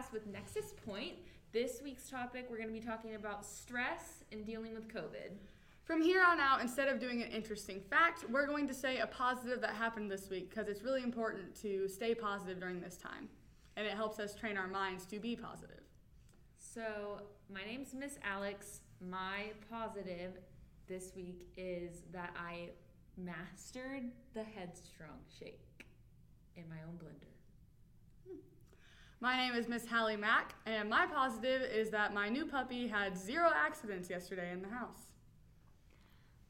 [0.00, 1.14] podcast with Nexus Point.
[1.52, 5.32] This week's topic, we're going to be talking about stress and dealing with COVID.
[5.84, 9.06] From here on out, instead of doing an interesting fact, we're going to say a
[9.06, 13.28] positive that happened this week because it's really important to stay positive during this time.
[13.76, 15.82] And it helps us train our minds to be positive.
[16.58, 17.22] So,
[17.52, 18.80] my name's Miss Alex.
[19.00, 20.34] My positive
[20.86, 22.68] this week is that I
[23.16, 25.86] mastered the headstrong shake
[26.56, 27.29] in my own blender.
[29.22, 33.18] My name is Miss Hallie Mack, and my positive is that my new puppy had
[33.18, 35.12] zero accidents yesterday in the house.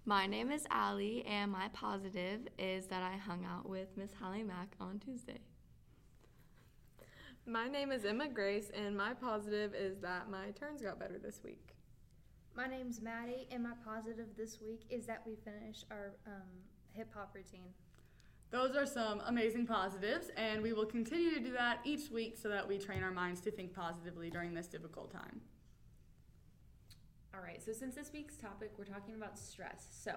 [0.05, 4.45] My name is Allie, and my positive is that I hung out with Miss Hallie
[4.45, 5.41] Mack on Tuesday.
[7.45, 11.41] My name is Emma Grace, and my positive is that my turns got better this
[11.43, 11.75] week.
[12.55, 17.09] My name's Maddie, and my positive this week is that we finished our um, hip
[17.13, 17.73] hop routine.
[18.51, 22.49] Those are some amazing positives, and we will continue to do that each week so
[22.49, 25.41] that we train our minds to think positively during this difficult time.
[27.33, 29.87] All right, so since this week's topic, we're talking about stress.
[29.93, 30.17] So,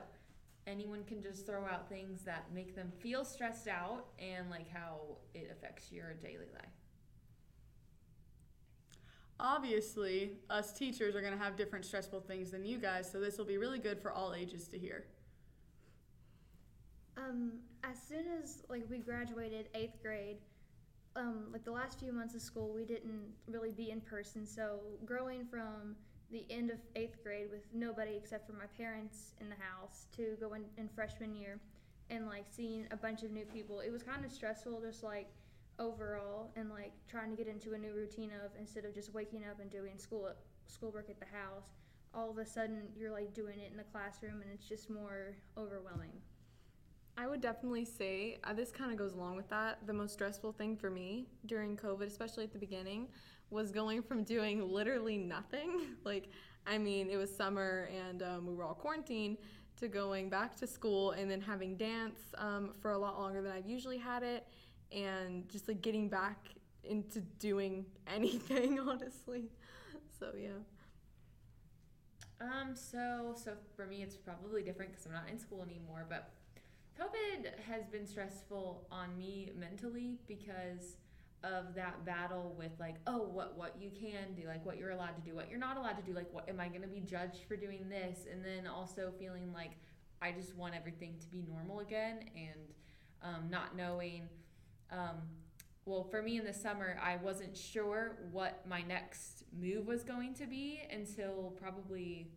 [0.65, 5.17] anyone can just throw out things that make them feel stressed out and like how
[5.35, 6.65] it affects your daily life.
[9.39, 13.37] Obviously, us teachers are going to have different stressful things than you guys, so this
[13.37, 15.05] will be really good for all ages to hear.
[17.17, 20.37] Um, as soon as like we graduated eighth grade,
[21.15, 24.45] um, like the last few months of school, we didn't really be in person.
[24.45, 25.95] So growing from
[26.31, 30.35] the end of eighth grade with nobody except for my parents in the house to
[30.39, 31.59] go in, in freshman year
[32.09, 34.81] and like seeing a bunch of new people, it was kind of stressful.
[34.81, 35.27] Just like
[35.79, 39.43] overall and like trying to get into a new routine of instead of just waking
[39.49, 40.29] up and doing school
[40.67, 41.73] schoolwork at the house
[42.13, 45.35] all of a sudden you're like doing it in the classroom and it's just more
[45.57, 46.11] overwhelming
[47.17, 49.79] I would definitely say uh, this kind of goes along with that.
[49.85, 53.07] The most stressful thing for me during COVID, especially at the beginning,
[53.49, 55.81] was going from doing literally nothing.
[56.03, 56.29] like,
[56.65, 59.37] I mean, it was summer and um, we were all quarantined
[59.79, 63.51] to going back to school and then having dance um, for a lot longer than
[63.51, 64.47] I've usually had it
[64.91, 66.37] and just like getting back
[66.83, 69.45] into doing anything, honestly.
[70.19, 70.49] So, yeah.
[72.41, 76.29] Um, so so for me it's probably different because I'm not in school anymore, but
[76.99, 80.97] COVID has been stressful on me mentally because
[81.43, 85.15] of that battle with like, oh, what what you can do, like what you're allowed
[85.15, 87.45] to do, what you're not allowed to do, like what am I gonna be judged
[87.47, 88.25] for doing this?
[88.31, 89.71] And then also feeling like
[90.21, 92.59] I just want everything to be normal again and
[93.21, 94.29] um, not knowing
[94.91, 95.17] um,
[95.85, 100.33] well, for me in the summer, I wasn't sure what my next move was going
[100.35, 102.31] to be until probably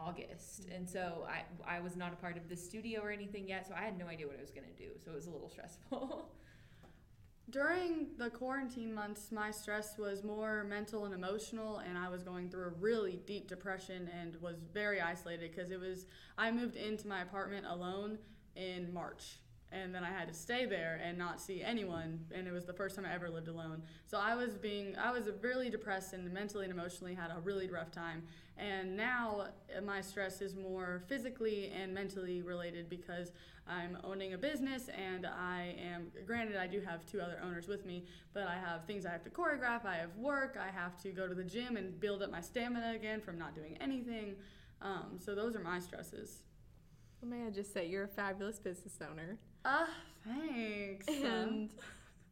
[0.00, 0.66] August.
[0.74, 3.74] And so I, I was not a part of the studio or anything yet, so
[3.74, 4.90] I had no idea what I was going to do.
[5.04, 6.32] So it was a little stressful.
[7.50, 12.50] During the quarantine months, my stress was more mental and emotional, and I was going
[12.50, 17.08] through a really deep depression and was very isolated because it was, I moved into
[17.08, 18.18] my apartment alone
[18.54, 19.38] in March
[19.70, 22.72] and then I had to stay there and not see anyone and it was the
[22.72, 23.82] first time I ever lived alone.
[24.06, 27.68] So I was being I was really depressed and mentally and emotionally had a really
[27.68, 28.22] rough time.
[28.56, 29.46] And now
[29.76, 33.32] uh, my stress is more physically and mentally related because
[33.68, 37.84] I'm owning a business and I am granted I do have two other owners with
[37.84, 41.10] me, but I have things I have to choreograph, I have work, I have to
[41.10, 44.36] go to the gym and build up my stamina again from not doing anything.
[44.80, 46.38] Um, so those are my stresses.
[47.20, 49.38] Well, may I just say, you're a fabulous business owner.
[49.64, 49.88] Ah,
[50.24, 51.06] thanks.
[51.08, 51.70] And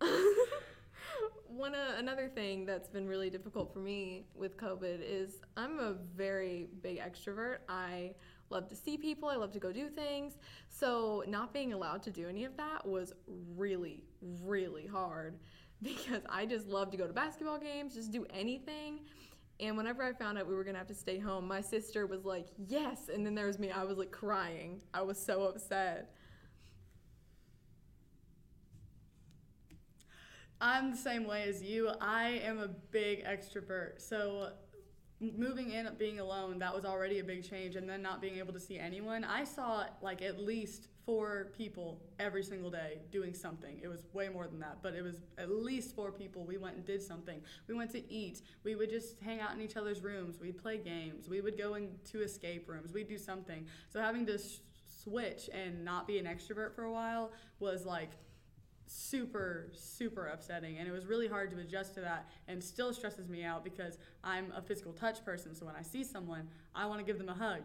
[1.49, 5.95] one uh, another thing that's been really difficult for me with COVID is I'm a
[6.17, 7.59] very big extrovert.
[7.69, 8.13] I
[8.51, 9.29] love to see people.
[9.29, 10.35] I love to go do things.
[10.69, 13.13] So not being allowed to do any of that was
[13.57, 14.05] really,
[14.45, 15.39] really hard
[15.83, 19.01] because I just love to go to basketball games, just do anything.
[19.59, 22.27] And whenever I found out we were gonna have to stay home, my sister was
[22.27, 23.71] like, "Yes," and then there was me.
[23.71, 24.83] I was like crying.
[24.93, 26.15] I was so upset.
[30.61, 31.91] I'm the same way as you.
[32.01, 34.01] I am a big extrovert.
[34.01, 34.51] So
[35.21, 38.53] moving in being alone, that was already a big change and then not being able
[38.53, 39.25] to see anyone.
[39.25, 43.79] I saw like at least four people every single day doing something.
[43.83, 46.45] It was way more than that, but it was at least four people.
[46.45, 47.41] We went and did something.
[47.69, 48.43] We went to eat.
[48.65, 50.41] We would just hang out in each other's rooms.
[50.41, 51.29] We'd play games.
[51.29, 52.93] We would go into escape rooms.
[52.93, 53.67] We'd do something.
[53.91, 54.61] So having to sh-
[55.03, 57.31] switch and not be an extrovert for a while
[57.61, 58.11] was like
[58.87, 63.29] super super upsetting and it was really hard to adjust to that and still stresses
[63.29, 67.01] me out because i'm a physical touch person so when i see someone i want
[67.01, 67.63] to give them a hug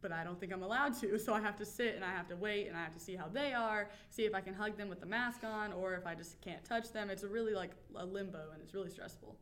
[0.00, 1.18] but I don't think I'm allowed to.
[1.28, 3.14] So I have to sit and I have to wait and I have to see
[3.14, 6.06] how they are, see if I can hug them with the mask on or if
[6.06, 7.10] I just can't touch them.
[7.10, 9.36] It's a really like a limbo and it's really stressful.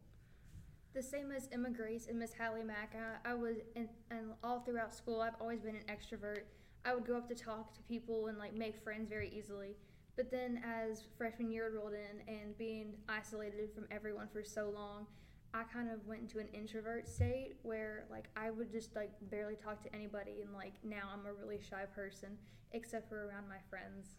[0.94, 2.96] The same as Emma Grace and Miss Hallie Mack.
[2.96, 6.44] I, I was, in, and all throughout school, I've always been an extrovert.
[6.84, 9.76] I would go up to talk to people and like make friends very easily.
[10.16, 15.06] But then as freshman year rolled in and being isolated from everyone for so long,
[15.52, 19.56] I kind of went into an introvert state where like I would just like barely
[19.56, 22.36] talk to anybody and like now I'm a really shy person
[22.72, 24.16] except for around my friends.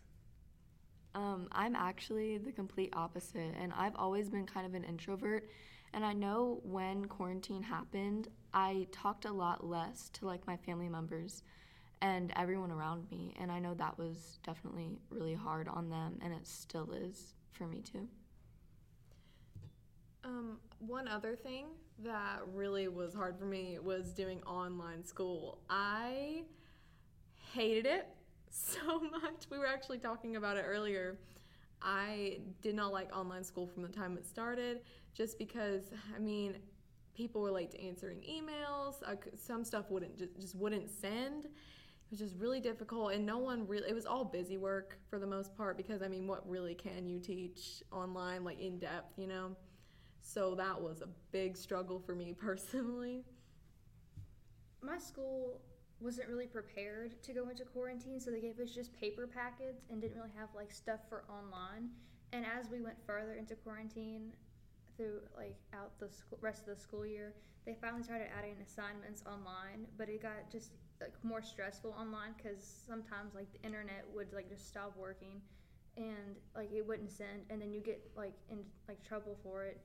[1.16, 5.50] Um, I'm actually the complete opposite, and I've always been kind of an introvert.
[5.94, 10.90] And I know when quarantine happened, I talked a lot less to like my family
[10.90, 11.44] members
[12.02, 13.34] and everyone around me.
[13.40, 17.68] And I know that was definitely really hard on them, and it still is for
[17.68, 18.08] me too.
[20.24, 21.68] Um, one other thing
[22.04, 25.60] that really was hard for me was doing online school.
[25.70, 26.44] I
[27.54, 28.08] hated it
[28.50, 29.46] so much.
[29.50, 31.18] We were actually talking about it earlier.
[31.82, 34.82] I did not like online school from the time it started
[35.14, 35.84] just because,
[36.16, 36.58] I mean,
[37.16, 38.96] people were late to answering emails.
[39.38, 41.48] some stuff wouldn't just, just wouldn't send.
[42.08, 43.90] It was just really difficult, and no one really.
[43.90, 47.06] It was all busy work for the most part because I mean, what really can
[47.06, 49.58] you teach online, like in depth, you know?
[50.22, 53.26] So that was a big struggle for me personally.
[54.82, 55.60] My school
[56.00, 60.00] wasn't really prepared to go into quarantine, so they gave us just paper packets and
[60.00, 61.90] didn't really have like stuff for online.
[62.32, 64.32] And as we went further into quarantine,
[64.98, 67.34] through like out the school, rest of the school year,
[67.66, 70.72] they finally started adding assignments online, but it got just
[71.02, 75.42] like more stressful online because sometimes like the internet would like just stop working,
[75.96, 79.80] and like it wouldn't send, and then you get like in like trouble for it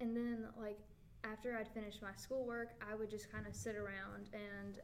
[0.00, 0.78] and then, like,
[1.24, 4.78] after I'd finished my schoolwork, I would just kind of sit around and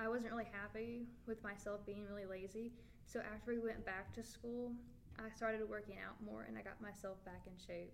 [0.00, 2.72] I wasn't really happy with myself being really lazy.
[3.04, 4.72] So after we went back to school,
[5.18, 7.92] I started working out more and I got myself back in shape.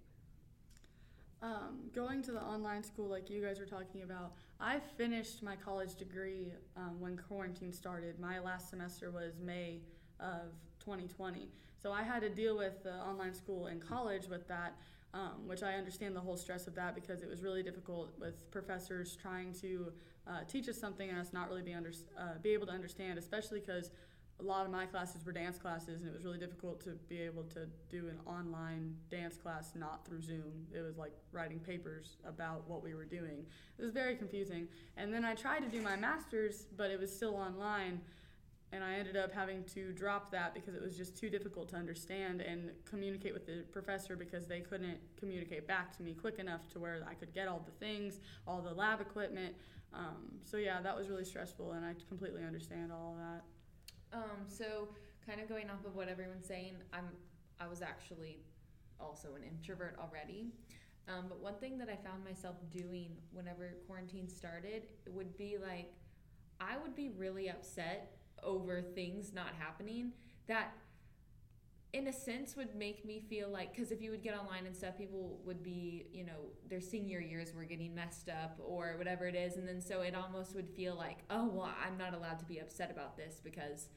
[1.43, 5.57] Um, going to the online school like you guys were talking about, I finished my
[5.57, 8.21] college degree um, when quarantine started.
[8.21, 9.81] My last semester was May
[10.21, 11.49] of 2020.
[11.83, 14.75] So I had to deal with the online school in college with that
[15.13, 18.51] um, which I understand the whole stress of that because it was really difficult with
[18.51, 19.93] professors trying to
[20.27, 23.19] uh, teach us something and us not really be, under, uh, be able to understand,
[23.19, 23.91] especially because
[24.41, 27.21] a lot of my classes were dance classes and it was really difficult to be
[27.21, 30.67] able to do an online dance class not through Zoom.
[30.75, 33.45] It was like writing papers about what we were doing.
[33.79, 34.69] It was very confusing.
[34.97, 38.01] And then I tried to do my master's, but it was still online
[38.73, 41.77] and I ended up having to drop that because it was just too difficult to
[41.77, 46.69] understand and communicate with the professor because they couldn't communicate back to me quick enough
[46.69, 49.55] to where I could get all the things, all the lab equipment.
[49.93, 53.43] Um, so yeah, that was really stressful, and I completely understand all of that.
[54.13, 54.89] Um, so
[55.27, 57.09] kind of going off of what everyone's saying, I'm
[57.61, 58.39] I was actually
[58.99, 60.47] also an introvert already.
[61.09, 65.93] Um, but one thing that I found myself doing whenever quarantine started would be like,
[66.61, 70.13] I would be really upset over things not happening
[70.47, 70.73] that
[71.93, 74.77] in a sense would make me feel like because if you would get online and
[74.77, 79.27] stuff people would be you know their senior years were getting messed up or whatever
[79.27, 82.39] it is and then so it almost would feel like oh well i'm not allowed
[82.39, 83.89] to be upset about this because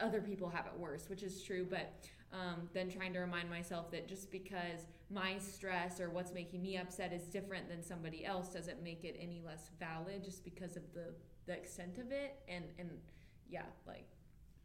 [0.00, 1.94] other people have it worse which is true but
[2.30, 6.76] um, then trying to remind myself that just because my stress or what's making me
[6.76, 10.82] upset is different than somebody else doesn't make it any less valid just because of
[10.92, 11.06] the
[11.46, 12.90] the extent of it and and
[13.48, 14.06] yeah, like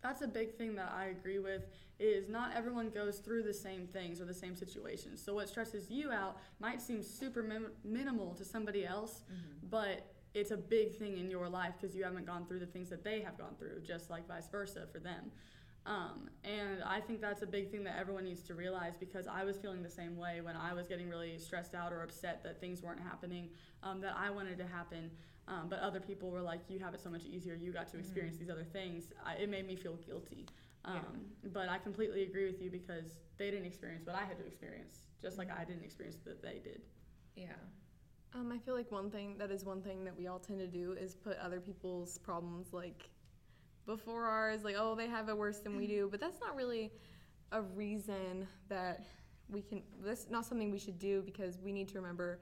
[0.01, 1.63] that's a big thing that I agree with
[1.97, 5.23] is not everyone goes through the same things or the same situations.
[5.23, 9.67] So what stresses you out might seem super min- minimal to somebody else, mm-hmm.
[9.69, 12.89] but it's a big thing in your life because you haven't gone through the things
[12.89, 15.31] that they have gone through, just like vice versa for them.
[15.85, 19.43] Um, and I think that's a big thing that everyone needs to realize because I
[19.43, 22.61] was feeling the same way when I was getting really stressed out or upset that
[22.61, 23.49] things weren't happening
[23.83, 25.11] um, that I wanted to happen.
[25.47, 27.53] Um, but other people were like, you have it so much easier.
[27.53, 28.45] You got to experience mm-hmm.
[28.45, 29.11] these other things.
[29.25, 30.45] I, it made me feel guilty.
[30.85, 31.49] Um, yeah.
[31.53, 34.99] But I completely agree with you because they didn't experience what I had to experience,
[35.21, 36.81] just like I didn't experience that they did.
[37.35, 37.47] Yeah.
[38.35, 40.67] Um, I feel like one thing that is one thing that we all tend to
[40.67, 43.09] do is put other people's problems like
[43.85, 46.07] before ours, like, oh, they have it worse than we do.
[46.09, 46.91] But that's not really
[47.51, 49.03] a reason that
[49.49, 52.39] we can, that's not something we should do because we need to remember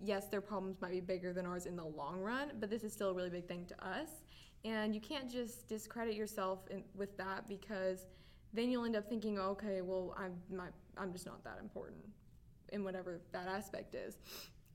[0.00, 2.92] yes, their problems might be bigger than ours in the long run, but this is
[2.92, 4.08] still a really big thing to us.
[4.64, 8.06] And you can't just discredit yourself in, with that because
[8.52, 12.04] then you'll end up thinking, oh, okay, well, I'm my, I'm just not that important
[12.72, 14.18] in whatever that aspect is.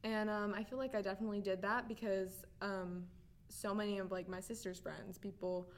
[0.03, 3.03] And um, I feel like I definitely did that because um,
[3.50, 5.70] so many of like my sister's friends, people,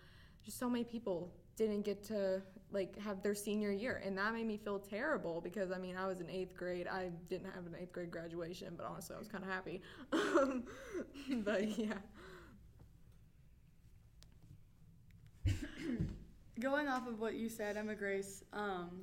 [0.45, 4.01] just so many people didn't get to like have their senior year.
[4.03, 6.87] And that made me feel terrible because i mean i was in eighth grade.
[6.87, 9.81] I didn't have an eighth grade graduation but honestly i was kind of happy.
[11.43, 11.93] But yeah.
[16.59, 19.01] Going off of what you said, Emma Grace, um,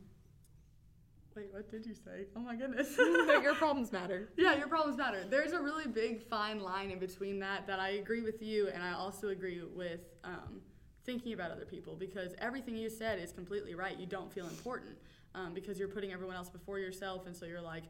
[1.37, 2.27] wait, what did you say?
[2.37, 2.97] Oh my goodness.
[2.99, 5.25] your problems matter yeah, your problems matter.
[5.29, 8.83] There's a really big fine line in between that that I agree with you, and
[8.83, 10.61] I also agree with um,
[11.05, 13.99] thinking about other people because everything you said is completely right.
[13.99, 14.97] You don't feel important
[15.35, 17.85] um, because you're putting everyone else before yourself, and so you're like,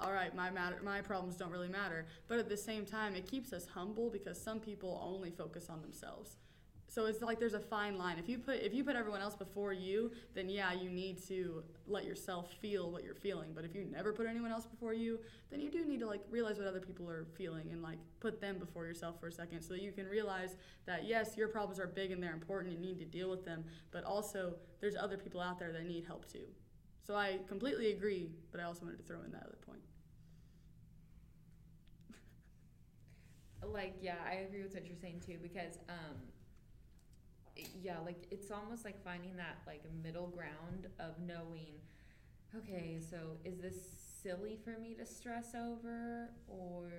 [0.00, 2.06] all right, my matter, my problems don't really matter.
[2.28, 5.82] But at the same time, it keeps us humble because some people only focus on
[5.82, 6.36] themselves.
[6.90, 8.18] So it's like there's a fine line.
[8.18, 11.62] If you put if you put everyone else before you, then yeah, you need to
[11.86, 13.52] let yourself feel what you're feeling.
[13.54, 15.20] But if you never put anyone else before you,
[15.50, 18.40] then you do need to like realize what other people are feeling and like put
[18.40, 20.56] them before yourself for a second so that you can realize
[20.86, 23.44] that yes, your problems are big and they're important, and you need to deal with
[23.44, 26.44] them, but also there's other people out there that need help too.
[27.06, 29.80] So I completely agree, but I also wanted to throw in that other point.
[33.72, 36.16] like yeah i agree with what you're saying too because um
[37.82, 41.74] yeah like it's almost like finding that like middle ground of knowing
[42.56, 43.76] okay so is this
[44.22, 46.28] silly for me to stress over?
[46.48, 46.90] Or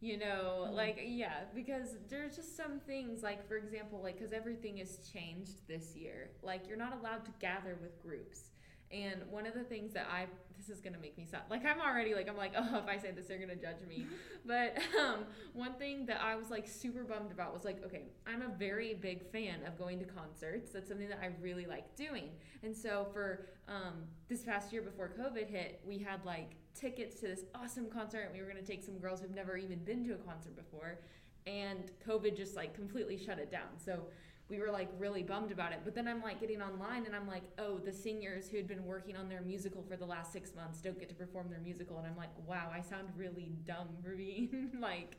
[0.00, 0.74] you know Mhm.
[0.74, 5.66] like yeah because there's just some things like for example like because everything has changed
[5.68, 6.30] this year.
[6.42, 8.51] Like you're not allowed to gather with groups
[8.92, 11.42] and one of the things that I this is gonna make me sad.
[11.50, 14.06] Like I'm already like I'm like oh if I say this they're gonna judge me.
[14.46, 18.42] but um, one thing that I was like super bummed about was like okay I'm
[18.42, 20.70] a very big fan of going to concerts.
[20.72, 22.30] That's something that I really like doing.
[22.62, 27.26] And so for um, this past year before COVID hit, we had like tickets to
[27.26, 28.22] this awesome concert.
[28.26, 31.00] And we were gonna take some girls who've never even been to a concert before,
[31.46, 33.78] and COVID just like completely shut it down.
[33.84, 34.04] So
[34.48, 35.80] we were like really bummed about it.
[35.84, 38.84] But then I'm like getting online and I'm like, oh, the singers who had been
[38.84, 41.98] working on their musical for the last six months don't get to perform their musical.
[41.98, 45.16] And I'm like, wow, I sound really dumb for being like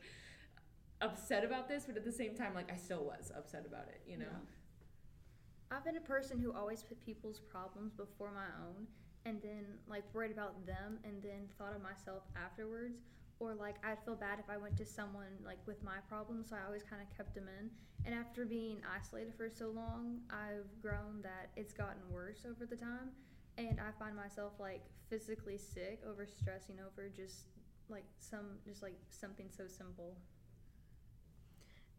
[1.00, 1.84] upset about this.
[1.86, 4.26] But at the same time, like I still was upset about it, you know?
[4.30, 5.76] Yeah.
[5.76, 8.86] I've been a person who always put people's problems before my own
[9.26, 12.98] and then like worried about them and then thought of myself afterwards.
[13.40, 16.56] Or like I'd feel bad if I went to someone like with my problems, so
[16.56, 17.70] I always kind of kept them in.
[18.06, 22.76] And after being isolated for so long, I've grown that it's gotten worse over the
[22.76, 23.10] time,
[23.58, 27.44] and I find myself like physically sick over stressing over just
[27.88, 30.16] like some just like something so simple.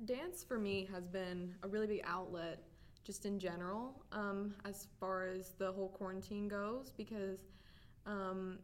[0.03, 2.59] Dance for me has been a really big outlet
[3.05, 7.39] just in general um, as far as the whole quarantine goes because
[8.05, 8.57] um,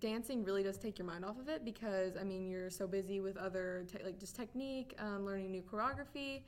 [0.00, 3.20] dancing really does take your mind off of it because I mean you're so busy
[3.20, 6.42] with other te- like just technique, um, learning new choreography,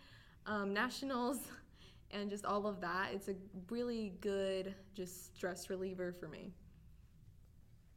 [0.47, 1.39] um, nationals,
[2.11, 3.11] and just all of that.
[3.13, 3.35] It's a
[3.71, 6.53] really good just stress reliever for me.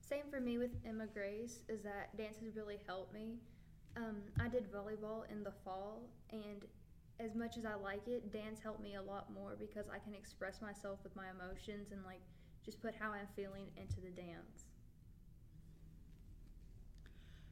[0.02, 3.38] Same for me with Emma Grace is that dance has really helped me.
[3.96, 6.66] Um, I did volleyball in the fall, and
[7.20, 10.14] as much as I like it, dance helped me a lot more because I can
[10.14, 12.22] express myself with my emotions and like
[12.66, 14.71] just put how I'm feeling into the dance.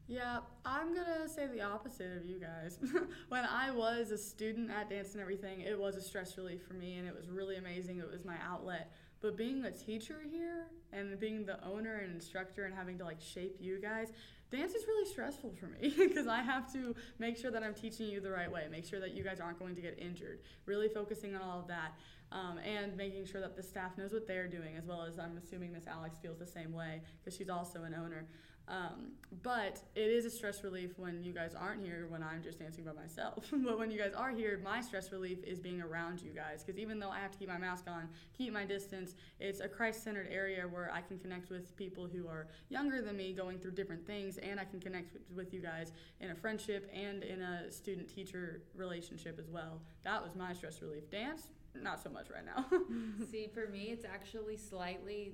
[0.10, 2.80] Yeah, I'm gonna say the opposite of you guys.
[3.30, 6.74] when I was a student at dance and everything, it was a stress relief for
[6.74, 8.00] me and it was really amazing.
[8.00, 8.92] It was my outlet.
[9.22, 13.22] But being a teacher here and being the owner and instructor and having to like
[13.22, 14.12] shape you guys,
[14.50, 18.08] dance is really stressful for me because I have to make sure that I'm teaching
[18.08, 20.89] you the right way, make sure that you guys aren't going to get injured, really
[20.89, 21.94] focusing on all of that.
[22.32, 25.36] Um, and making sure that the staff knows what they're doing, as well as I'm
[25.44, 28.28] assuming Miss Alex feels the same way because she's also an owner.
[28.70, 32.60] Um, but it is a stress relief when you guys aren't here when I'm just
[32.60, 33.48] dancing by myself.
[33.52, 36.80] but when you guys are here, my stress relief is being around you guys because
[36.80, 40.04] even though I have to keep my mask on, keep my distance, it's a Christ
[40.04, 43.72] centered area where I can connect with people who are younger than me going through
[43.72, 47.42] different things and I can connect with, with you guys in a friendship and in
[47.42, 49.82] a student teacher relationship as well.
[50.04, 51.10] That was my stress relief.
[51.10, 52.66] Dance, not so much right now.
[53.32, 55.34] See, for me, it's actually slightly,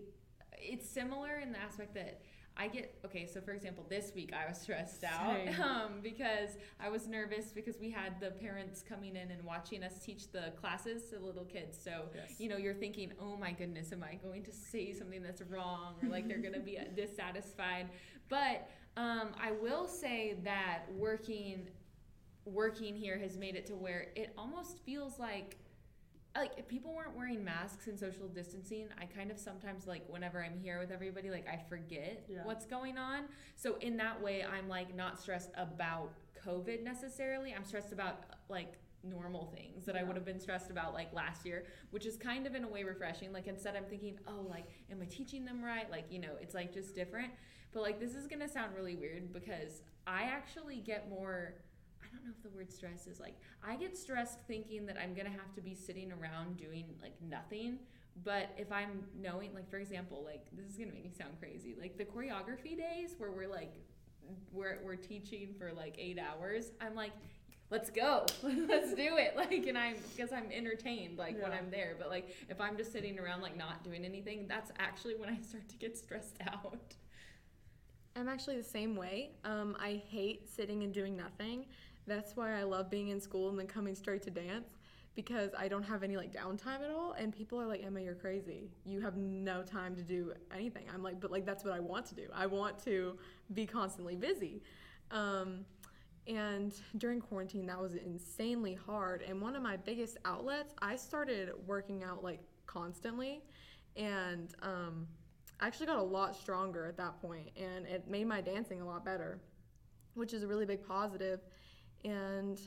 [0.53, 2.21] it's similar in the aspect that
[2.57, 3.25] I get okay.
[3.27, 7.77] So, for example, this week I was stressed out um, because I was nervous because
[7.79, 11.77] we had the parents coming in and watching us teach the classes to little kids.
[11.81, 12.35] So, Yes.
[12.39, 15.95] you know, you're thinking, oh my goodness, am I going to say something that's wrong
[16.01, 17.89] or like they're going to be dissatisfied?
[18.29, 21.67] But um, I will say that working
[22.45, 25.57] working here has made it to where it almost feels like
[26.35, 30.43] like if people weren't wearing masks and social distancing i kind of sometimes like whenever
[30.43, 32.39] i'm here with everybody like i forget Yeah.
[32.43, 33.25] what's going on
[33.55, 36.11] so in that way i'm like not stressed about
[36.45, 37.55] COVID necessarily.
[37.55, 38.73] I'm stressed about like
[39.03, 42.45] normal things that I would have been stressed about like last year, which is kind
[42.45, 43.33] of in a way refreshing.
[43.33, 45.89] Like instead I'm thinking, oh, like am I teaching them right?
[45.89, 47.31] Like, you know, it's like just different.
[47.73, 51.55] But like this is going to sound really weird because I actually get more
[52.15, 53.35] don't know if the word stress is like
[53.67, 57.15] I get stressed thinking that I'm going to have to be sitting around doing like
[57.21, 57.79] nothing.
[58.23, 61.33] But if I'm knowing like for example, like this is going to make me sound
[61.39, 61.75] crazy.
[61.79, 63.73] Like the choreography days where we're like
[64.51, 67.11] we're, we're teaching for like eight hours i'm like
[67.71, 71.95] let's go let's do it like and i'm because i'm entertained like when i'm there
[71.97, 75.39] but like if i'm just sitting around like not doing anything that's actually when i
[75.41, 76.95] start to get stressed out
[78.17, 79.31] I'm actually the same way.
[79.43, 81.65] Um, I hate sitting and doing nothing.
[82.07, 84.69] That's why I love being in school and then coming straight to dance
[85.15, 87.13] because I don't have any like downtime at all.
[87.13, 88.69] And people are like, Emma, you're crazy.
[88.85, 90.83] You have no time to do anything.
[90.93, 92.27] I'm like, but like that's what I want to do.
[92.33, 93.17] I want to
[93.53, 94.61] be constantly busy.
[95.11, 95.65] Um,
[96.27, 99.21] and during quarantine, that was insanely hard.
[99.21, 103.41] And one of my biggest outlets, I started working out like constantly.
[103.95, 105.07] And um,
[105.59, 108.85] I actually got a lot stronger at that point, and it made my dancing a
[108.85, 109.39] lot better,
[110.13, 111.39] which is a really big positive.
[112.05, 112.61] And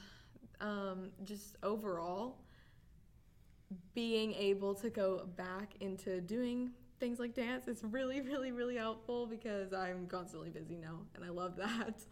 [0.60, 2.38] um, just overall,
[3.94, 9.26] being able to go back into doing things like dance is really, really, really helpful
[9.26, 12.02] because I'm constantly busy now, and I love that.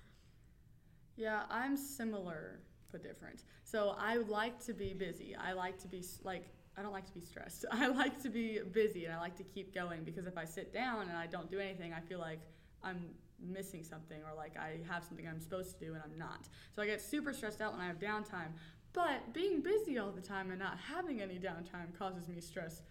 [1.16, 2.61] Yeah, I'm similar
[2.92, 3.42] but different.
[3.64, 5.35] So I like to be busy.
[5.35, 6.45] I like to be like
[6.78, 7.64] I don't like to be stressed.
[7.73, 10.73] I like to be busy and I like to keep going because if I sit
[10.73, 12.40] down and I don't do anything, I feel like
[12.83, 13.09] I'm
[13.40, 16.49] missing something or like I have something I'm supposed to do and I'm not.
[16.75, 18.53] So I get super stressed out when I have downtime.
[18.92, 22.83] But being busy all the time and not having any downtime causes me stress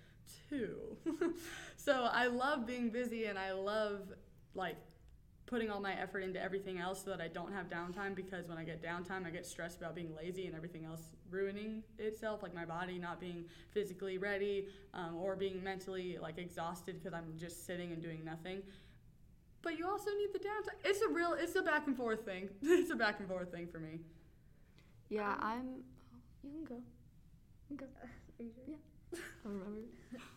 [0.49, 0.97] too.
[1.77, 4.13] so I love being busy and I love
[4.53, 4.77] like
[5.45, 8.57] putting all my effort into everything else so that I don't have downtime because when
[8.57, 12.53] I get downtime, I get stressed about being lazy and everything else ruining itself, like
[12.53, 17.65] my body not being physically ready um, or being mentally like exhausted because I'm just
[17.65, 18.63] sitting and doing nothing.
[19.65, 20.77] But you also need the downtime.
[20.83, 22.49] It's a real, it's a back and forth thing.
[22.61, 23.99] it's a back and forth thing for me.
[25.09, 25.83] Yeah, Um, I'm.
[26.43, 26.75] You can go.
[26.75, 27.85] You can go.
[28.03, 28.75] Are you sure?
[29.45, 29.81] I remember.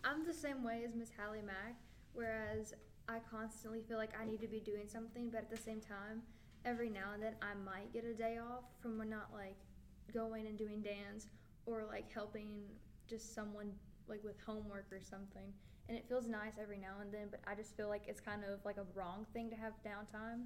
[0.02, 1.76] I'm the same way as Miss Hallie Mack,
[2.14, 2.72] whereas
[3.06, 6.22] I constantly feel like I need to be doing something, but at the same time,
[6.64, 9.56] every now and then I might get a day off from not like
[10.14, 11.26] going and doing dance
[11.66, 12.62] or like helping
[13.06, 13.72] just someone
[14.08, 15.52] like with homework or something.
[15.88, 18.42] And it feels nice every now and then, but I just feel like it's kind
[18.44, 20.42] of like a wrong thing to have downtime.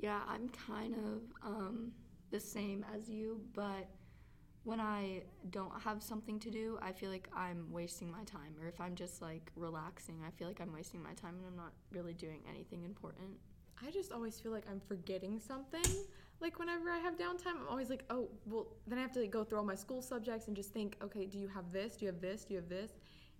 [0.00, 1.92] Yeah, I'm kind of um,
[2.30, 3.88] the same as you, but
[4.64, 8.54] when I don't have something to do, I feel like I'm wasting my time.
[8.60, 11.56] Or if I'm just like relaxing, I feel like I'm wasting my time and I'm
[11.56, 13.30] not really doing anything important.
[13.84, 16.04] I just always feel like I'm forgetting something.
[16.40, 19.30] Like whenever I have downtime, I'm always like, oh, well, then I have to like,
[19.30, 21.96] go through all my school subjects and just think, okay, do you have this?
[21.96, 22.44] Do you have this?
[22.44, 22.92] Do you have this?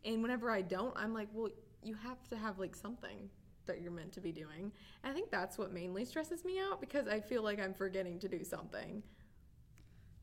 [0.05, 1.51] And whenever I don't, I'm like, well,
[1.83, 3.29] you have to have like something
[3.67, 4.73] that you're meant to be doing.
[5.03, 8.19] And I think that's what mainly stresses me out because I feel like I'm forgetting
[8.21, 9.03] to do something.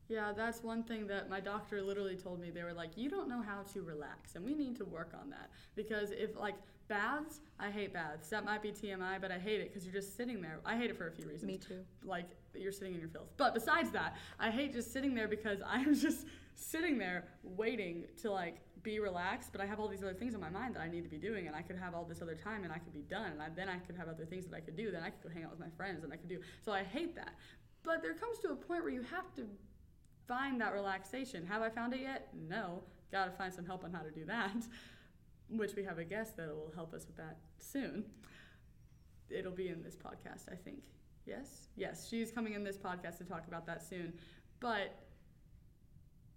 [0.08, 2.50] Yeah, that's one thing that my doctor literally told me.
[2.50, 5.30] They were like, "You don't know how to relax, and we need to work on
[5.30, 6.54] that." Because if like
[6.88, 8.28] baths, I hate baths.
[8.28, 10.60] That might be TMI, but I hate it because you're just sitting there.
[10.64, 11.50] I hate it for a few reasons.
[11.50, 11.80] Me too.
[12.04, 13.28] Like you're sitting in your filth.
[13.36, 18.30] But besides that, I hate just sitting there because I'm just sitting there waiting to
[18.30, 19.50] like be relaxed.
[19.52, 21.18] But I have all these other things on my mind that I need to be
[21.18, 23.42] doing, and I could have all this other time, and I could be done, and
[23.42, 24.90] I, then I could have other things that I could do.
[24.90, 26.40] Then I could go hang out with my friends, and I could do.
[26.64, 27.34] So I hate that.
[27.82, 29.46] But there comes to a point where you have to
[30.26, 31.46] find that relaxation.
[31.46, 32.28] Have I found it yet?
[32.48, 32.82] No.
[33.12, 34.56] Got to find some help on how to do that,
[35.48, 38.04] which we have a guest that will help us with that soon.
[39.28, 40.84] It'll be in this podcast, I think.
[41.24, 41.68] Yes?
[41.76, 44.12] Yes, she's coming in this podcast to talk about that soon.
[44.60, 44.94] But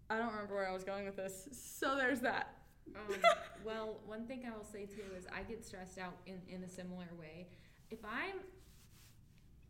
[0.10, 1.48] I don't remember where I was going with this.
[1.52, 2.56] So there's that.
[2.96, 3.16] Um,
[3.66, 6.68] well, one thing I will say too is I get stressed out in, in a
[6.68, 7.48] similar way.
[7.92, 8.40] If I'm,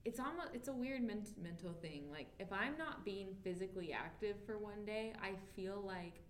[0.05, 2.09] it's almost it's a weird ment- mental thing.
[2.09, 6.21] Like if I'm not being physically active for one day, I feel like,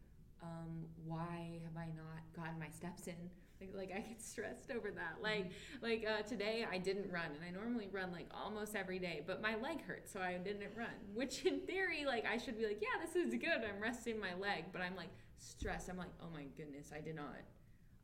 [0.42, 3.16] um, why have I not gotten my steps in?
[3.60, 5.18] Like, like I get stressed over that.
[5.22, 9.22] Like like uh, today I didn't run, and I normally run like almost every day,
[9.26, 10.88] but my leg hurt, so I didn't run.
[11.14, 13.64] Which in theory, like I should be like, yeah, this is good.
[13.68, 15.90] I'm resting my leg, but I'm like stressed.
[15.90, 17.36] I'm like, oh my goodness, I did not.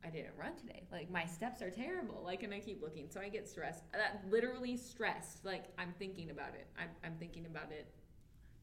[0.04, 0.82] I didn't run today.
[0.92, 2.22] Like my steps are terrible.
[2.24, 3.82] Like, and I keep looking, so I get stressed.
[3.92, 5.44] That literally stressed.
[5.44, 6.66] Like I'm thinking about it.
[6.78, 7.86] I'm, I'm thinking about it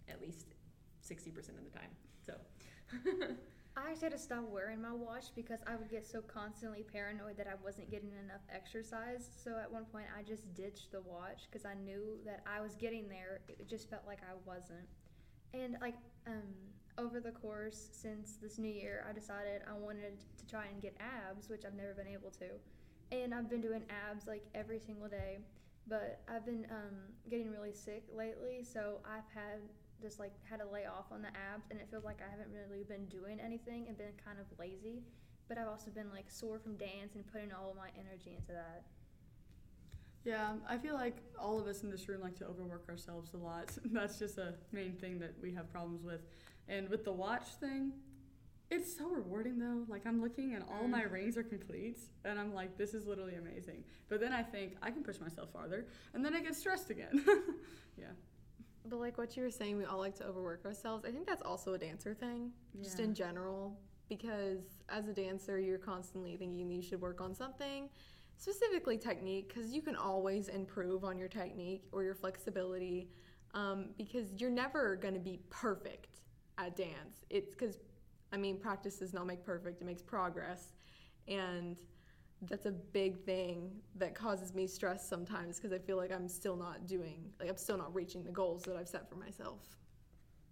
[0.10, 0.48] at least
[1.02, 1.90] sixty percent of the time.
[2.26, 3.36] So
[3.76, 7.38] I actually had to stop wearing my watch because I would get so constantly paranoid
[7.38, 9.30] that I wasn't getting enough exercise.
[9.44, 12.76] So at one point, I just ditched the watch because I knew that I was
[12.76, 13.42] getting there.
[13.48, 14.88] It just felt like I wasn't.
[15.56, 15.96] And like
[16.28, 16.54] um,
[17.00, 20.96] over the course since this new year, I decided I wanted to try and get
[21.00, 22.50] abs, which I've never been able to.
[23.12, 25.40] And I've been doing abs like every single day.
[25.88, 26.96] But I've been um,
[27.30, 29.60] getting really sick lately, so I've had
[30.04, 32.52] just like had to lay off on the abs and it feels like I haven't
[32.52, 35.02] really been doing anything and been kind of lazy.
[35.48, 38.52] But I've also been like sore from dance and putting all of my energy into
[38.52, 38.84] that.
[40.26, 43.38] Yeah, I feel like all of us in this room like to overwork ourselves a
[43.38, 43.72] lot.
[43.86, 46.22] That's just a main thing that we have problems with.
[46.68, 47.94] And with the watch thing,
[48.72, 49.86] it's so rewarding though.
[49.88, 51.12] Like I'm looking and all my mm.
[51.12, 53.84] rings are complete and I'm like, this is literally amazing.
[54.10, 57.24] But then I think I can push myself farther and then I get stressed again.
[57.98, 58.08] yeah.
[58.86, 61.06] But like what you were saying, we all like to overwork ourselves.
[61.06, 65.78] I think that's also a dancer thing, just in general, because as a dancer, you're
[65.78, 67.90] constantly thinking you should work on something,
[68.38, 73.10] specifically technique, because you can always improve on your technique or your flexibility,
[73.54, 76.20] um, because you're never going to be perfect
[76.58, 77.24] at dance.
[77.30, 77.78] It's because,
[78.34, 80.74] I mean, practice does not make perfect; it makes progress,
[81.28, 81.78] and
[82.50, 86.56] that's a big thing that causes me stress sometimes because I feel like I'm still
[86.56, 89.60] not doing, like I'm still not reaching the goals that I've set for myself.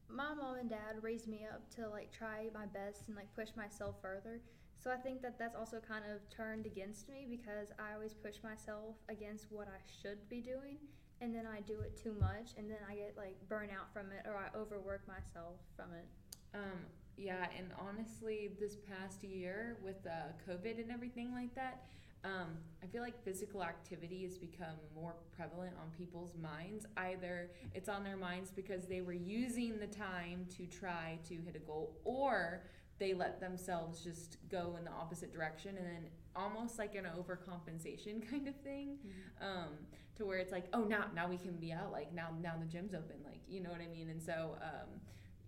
[0.10, 3.50] my mom and dad raised me up to like try my best and like push
[3.56, 4.42] myself further.
[4.78, 8.36] So I think that that's also kind of turned against me because I always push
[8.44, 10.78] myself against what I should be doing
[11.22, 14.26] and then I do it too much and then I get like burnout from it
[14.26, 16.08] or I overwork myself from it.
[16.54, 16.82] Um,
[17.18, 21.84] yeah, and honestly, this past year with uh, COVID and everything like that,
[22.24, 26.86] um, I feel like physical activity has become more prevalent on people's minds.
[26.98, 31.56] Either it's on their minds because they were using the time to try to hit
[31.56, 32.64] a goal, or
[33.02, 38.28] they let themselves just go in the opposite direction and then almost like an overcompensation
[38.30, 38.98] kind of thing
[39.42, 39.70] um,
[40.16, 42.66] to where it's like oh now now we can be out like now now the
[42.66, 44.88] gym's open like you know what i mean and so um,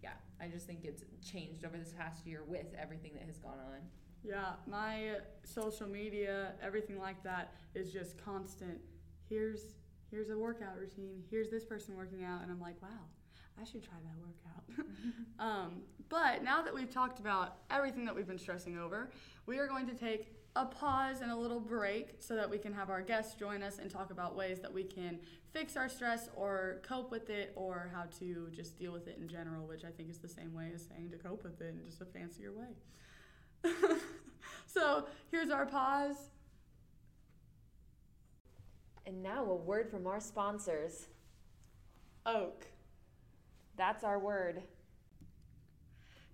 [0.04, 3.58] yeah i just think it's changed over this past year with everything that has gone
[3.74, 3.80] on
[4.24, 8.80] Yeah, my social media, everything like that is just constant.
[9.30, 9.76] Here's
[10.12, 11.24] here's a workout routine.
[11.30, 13.04] Here's this person working out, and I'm like, wow,
[13.60, 14.64] I should try that workout.
[15.48, 19.12] um, but now that we've talked about everything that we've been stressing over,
[19.46, 20.24] we are going to take
[20.56, 23.80] a pause and a little break so that we can have our guests join us
[23.80, 25.18] and talk about ways that we can
[25.52, 29.28] fix our stress or cope with it or how to just deal with it in
[29.28, 31.84] general, which I think is the same way as saying to cope with it in
[31.86, 33.72] just a fancier way.
[34.68, 36.30] so here's our pause.
[39.06, 41.08] And now a word from our sponsors.
[42.26, 42.68] Oak.
[43.76, 44.62] That's our word.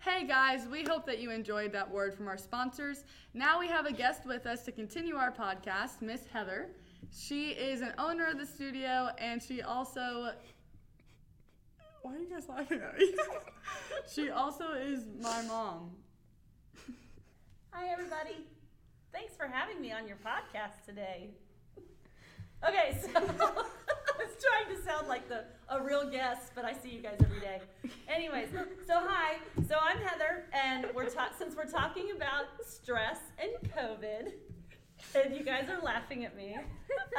[0.02, 3.04] Hey guys, we hope that you enjoyed that word from our sponsors.
[3.34, 6.70] Now we have a guest with us to continue our podcast, Miss Heather.
[7.14, 10.32] She is an owner of the studio and she also.
[12.02, 13.14] Why are you guys laughing at me?
[14.10, 15.92] she also is my mom.
[17.72, 18.48] Hi, everybody.
[19.12, 21.32] Thanks for having me on your podcast today.
[22.66, 26.90] Okay, so I was trying to sound like the a real guest, but I see
[26.90, 27.62] you guys every day.
[28.08, 28.50] Anyways,
[28.88, 29.38] so hi.
[29.68, 34.32] So I'm Heather, and we're ta- since we're talking about stress and COVID,
[35.16, 36.58] and you guys are laughing at me.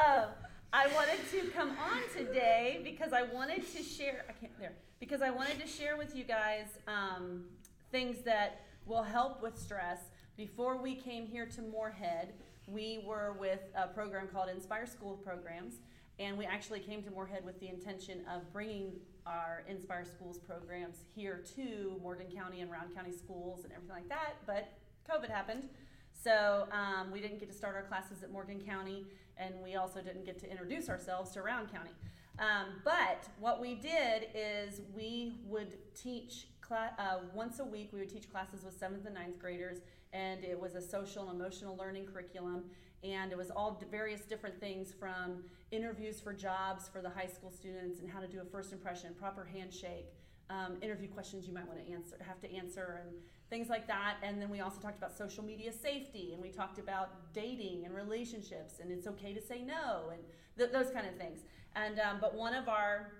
[0.04, 0.26] Uh,
[0.72, 4.24] I wanted to come on today because I wanted to share.
[4.28, 7.44] I can't there because I wanted to share with you guys um,
[7.90, 9.98] things that will help with stress.
[10.36, 12.34] Before we came here to Morehead,
[12.66, 15.74] we were with a program called Inspire School Programs,
[16.20, 18.92] and we actually came to Morehead with the intention of bringing
[19.26, 24.08] our Inspire Schools programs here to Morgan County and Rowan County schools and everything like
[24.10, 24.34] that.
[24.46, 24.68] But
[25.10, 25.64] COVID happened,
[26.12, 29.06] so um, we didn't get to start our classes at Morgan County,
[29.38, 31.92] and we also didn't get to introduce ourselves to Rowan County.
[32.38, 37.90] Um, but what we did is we would teach cla- uh, once a week.
[37.92, 39.78] We would teach classes with seventh and ninth graders,
[40.12, 42.64] and it was a social and emotional learning curriculum.
[43.02, 47.50] And it was all various different things from interviews for jobs for the high school
[47.50, 50.12] students and how to do a first impression, proper handshake,
[50.50, 53.16] um, interview questions you might want to answer, have to answer, and
[53.48, 54.16] things like that.
[54.22, 57.94] And then we also talked about social media safety, and we talked about dating and
[57.94, 60.20] relationships, and it's okay to say no, and
[60.58, 61.40] th- those kind of things.
[61.76, 63.12] And um, but one of our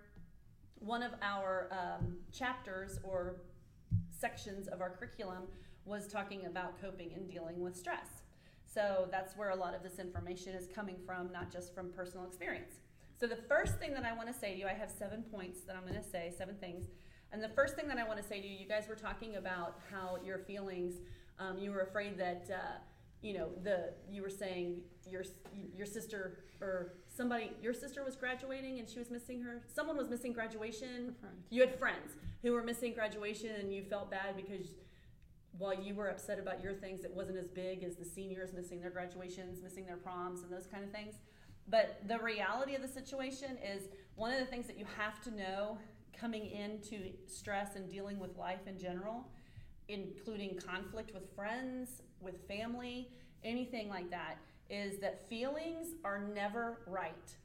[0.81, 3.37] one of our um, chapters or
[4.11, 5.45] sections of our curriculum
[5.85, 8.20] was talking about coping and dealing with stress.
[8.73, 12.25] So that's where a lot of this information is coming from, not just from personal
[12.25, 12.75] experience.
[13.19, 15.63] So the first thing that I want to say to you, I have seven points
[15.63, 16.87] that I'm going to say, seven things.
[17.33, 19.37] And the first thing that I want to say to you, you guys were talking
[19.37, 20.95] about how your feelings,
[21.39, 22.79] um, you were afraid that, uh,
[23.23, 25.23] you know, the you were saying your
[25.77, 29.63] your sister or somebody, your sister was graduating and she was missing her.
[29.67, 31.15] Someone was missing graduation.
[31.51, 34.69] You had friends who were missing graduation, and you felt bad because
[35.59, 38.81] while you were upset about your things, it wasn't as big as the seniors missing
[38.81, 41.15] their graduations, missing their proms, and those kind of things.
[41.69, 43.85] But the reality of the situation is
[44.17, 45.79] one of the things that you have to know
[46.19, 49.27] coming into stress and dealing with life in general,
[49.89, 53.09] including conflict with friends, with family,
[53.45, 54.37] anything like that,
[54.69, 57.37] is that feelings are never right.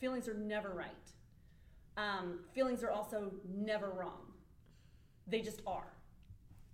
[0.00, 0.90] Feelings are never right.
[1.96, 4.32] Um, feelings are also never wrong.
[5.26, 5.92] They just are.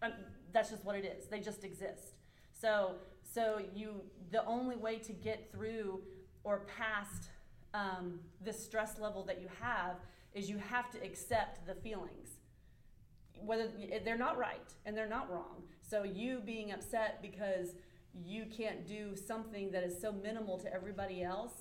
[0.03, 0.13] Um,
[0.53, 1.27] that's just what it is.
[1.27, 2.15] They just exist.
[2.53, 6.01] So, so you, the only way to get through
[6.45, 7.29] or past
[7.75, 9.97] um, this stress level that you have
[10.35, 12.29] is you have to accept the feelings.
[13.41, 13.69] Whether
[14.05, 15.63] they're not right and they're not wrong.
[15.83, 17.69] So you being upset because
[18.15, 21.53] you can't do something that is so minimal to everybody else,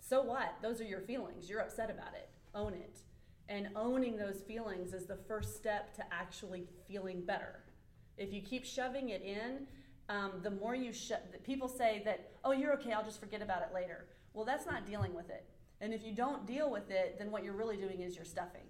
[0.00, 0.56] so what?
[0.60, 1.48] Those are your feelings.
[1.48, 2.28] You're upset about it.
[2.54, 2.98] Own it.
[3.48, 7.63] And owning those feelings is the first step to actually feeling better.
[8.16, 9.66] If you keep shoving it in,
[10.08, 13.62] um, the more you shove, people say that, oh, you're okay, I'll just forget about
[13.62, 14.06] it later.
[14.34, 15.46] Well, that's not dealing with it.
[15.80, 18.66] And if you don't deal with it, then what you're really doing is you're stuffing.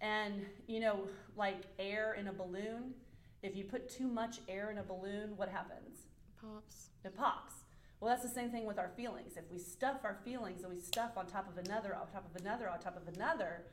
[0.00, 1.00] And, you know,
[1.36, 2.94] like air in a balloon,
[3.42, 5.98] if you put too much air in a balloon, what happens?
[5.98, 6.88] It Pops.
[7.04, 7.54] It pops.
[8.00, 9.36] Well, that's the same thing with our feelings.
[9.36, 12.40] If we stuff our feelings and we stuff on top of another, on top of
[12.40, 13.64] another, on top of another,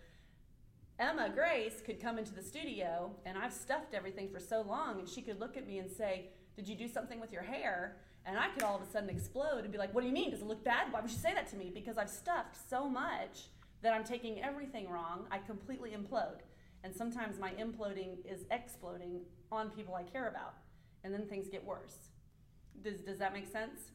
[1.00, 5.08] Emma Grace could come into the studio and I've stuffed everything for so long and
[5.08, 7.98] she could look at me and say, Did you do something with your hair?
[8.26, 10.32] And I could all of a sudden explode and be like, What do you mean?
[10.32, 10.92] Does it look bad?
[10.92, 11.72] Why would you say that to me?
[11.72, 13.50] Because I've stuffed so much
[13.84, 15.28] that I'm taking everything wrong.
[15.30, 16.40] I completely implode.
[16.84, 20.56] And sometimes my imploding is exploding on people I care about.
[21.04, 22.10] And then things get worse.
[22.82, 23.92] Does, does that make sense?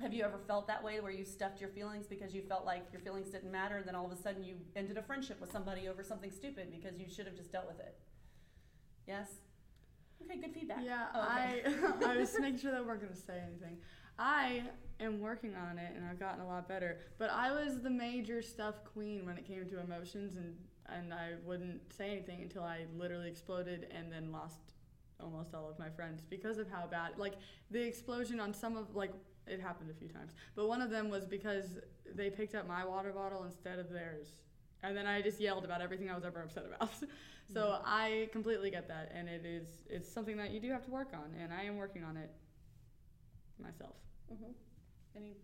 [0.00, 2.86] Have you ever felt that way where you stuffed your feelings because you felt like
[2.90, 5.52] your feelings didn't matter and then all of a sudden you ended a friendship with
[5.52, 7.98] somebody over something stupid because you should have just dealt with it?
[9.06, 9.28] Yes?
[10.24, 10.78] Okay, good feedback.
[10.82, 11.64] Yeah, Oh, okay.
[12.02, 13.76] I I was making sure that we weren't gonna say anything.
[14.18, 14.62] I
[15.00, 17.00] am working on it and I've gotten a lot better.
[17.18, 20.56] But I was the major stuff queen when it came to emotions and
[20.88, 24.60] and I wouldn't say anything until I literally exploded and then lost
[25.22, 27.34] almost all of my friends because of how bad like
[27.70, 29.12] the explosion on some of like
[29.50, 30.32] it happened a few times.
[30.54, 31.78] But one of them was because
[32.14, 34.28] they picked up my water bottle instead of theirs.
[34.82, 36.90] And then I just yelled about everything I was ever upset about.
[37.52, 40.90] so I completely get that and it is it's something that you do have to
[40.90, 42.30] work on and I am working on it
[43.60, 43.96] myself.
[44.32, 44.54] Mhm.
[45.16, 45.36] Any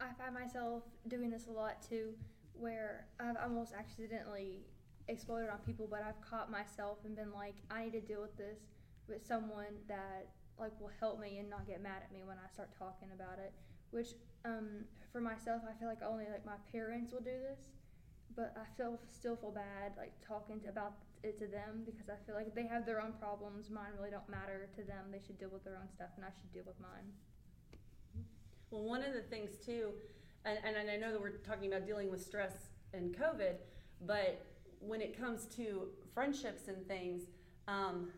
[0.00, 2.14] I find myself doing this a lot too,
[2.54, 4.64] where I've almost accidentally
[5.08, 8.36] exploded on people, but I've caught myself and been like, I need to deal with
[8.38, 8.60] this
[9.08, 10.28] with someone that
[10.60, 13.38] like will help me and not get mad at me when I start talking about
[13.38, 13.52] it.
[13.90, 17.58] Which, um, for myself, I feel like only like my parents will do this,
[18.36, 20.92] but I feel still feel bad like talking to, about
[21.24, 23.70] it to them because I feel like they have their own problems.
[23.70, 25.10] Mine really don't matter to them.
[25.10, 27.10] They should deal with their own stuff, and I should deal with mine.
[28.70, 29.90] Well, one of the things too,
[30.44, 32.52] and, and I know that we're talking about dealing with stress
[32.94, 33.54] and COVID,
[34.06, 34.46] but
[34.78, 37.24] when it comes to friendships and things,
[37.66, 38.10] um,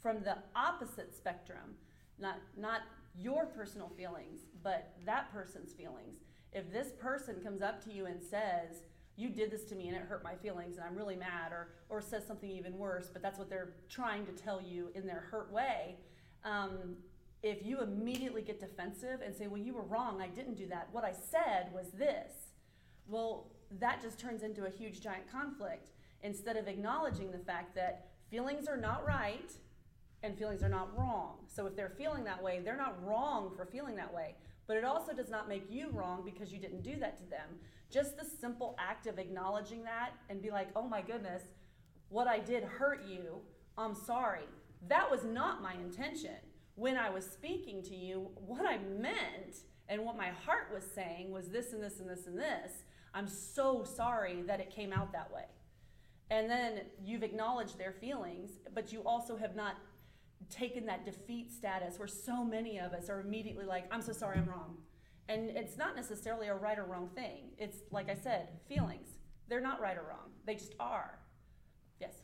[0.00, 1.76] from the opposite spectrum,
[2.20, 2.82] not not
[3.16, 6.16] your personal feelings, but that person's feelings.
[6.52, 8.82] If this person comes up to you and says,
[9.16, 11.68] "You did this to me and it hurt my feelings and I'm really mad," or
[11.88, 15.20] or says something even worse, but that's what they're trying to tell you in their
[15.30, 15.96] hurt way.
[16.44, 16.96] Um,
[17.42, 20.88] if you immediately get defensive and say, Well, you were wrong, I didn't do that,
[20.92, 22.32] what I said was this,
[23.06, 25.90] well, that just turns into a huge giant conflict
[26.22, 29.52] instead of acknowledging the fact that feelings are not right
[30.22, 31.36] and feelings are not wrong.
[31.46, 34.34] So if they're feeling that way, they're not wrong for feeling that way.
[34.66, 37.48] But it also does not make you wrong because you didn't do that to them.
[37.90, 41.42] Just the simple act of acknowledging that and be like, oh my goodness,
[42.10, 43.40] what I did hurt you.
[43.78, 44.46] I'm sorry.
[44.88, 46.36] That was not my intention.
[46.74, 49.56] When I was speaking to you, what I meant
[49.88, 52.72] and what my heart was saying was this and this and this and this.
[53.14, 55.46] I'm so sorry that it came out that way.
[56.30, 59.76] And then you've acknowledged their feelings, but you also have not
[60.50, 64.38] taken that defeat status where so many of us are immediately like, I'm so sorry,
[64.38, 64.76] I'm wrong.
[65.28, 67.50] And it's not necessarily a right or wrong thing.
[67.58, 69.08] It's, like I said, feelings.
[69.48, 71.18] They're not right or wrong, they just are.
[72.00, 72.14] Yes.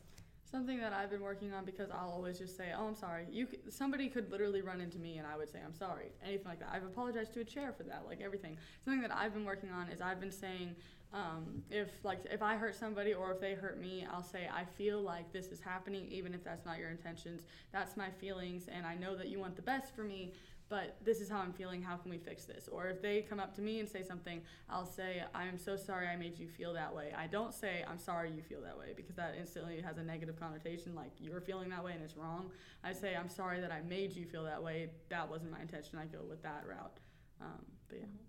[0.49, 3.47] Something that I've been working on because I'll always just say, "Oh, I'm sorry." You
[3.67, 6.69] somebody could literally run into me and I would say, "I'm sorry." Anything like that.
[6.71, 8.57] I've apologized to a chair for that, like everything.
[8.79, 10.75] Something that I've been working on is I've been saying,
[11.13, 14.65] um, if like if I hurt somebody or if they hurt me, I'll say, "I
[14.65, 17.41] feel like this is happening, even if that's not your intentions.
[17.71, 20.33] That's my feelings, and I know that you want the best for me."
[20.67, 21.81] But this is how I'm feeling.
[21.83, 22.67] How can we fix this?
[22.71, 25.75] Or if they come up to me and say something, I'll say, I am so
[25.75, 27.13] sorry I made you feel that way.
[27.15, 30.39] I don't say, I'm sorry you feel that way because that instantly has a negative
[30.39, 32.49] connotation, like you're feeling that way and it's wrong.
[32.83, 34.89] I say, I'm sorry that I made you feel that way.
[35.09, 35.99] That wasn't my intention.
[35.99, 36.97] I go with that route.
[37.41, 38.24] Um, but yeah.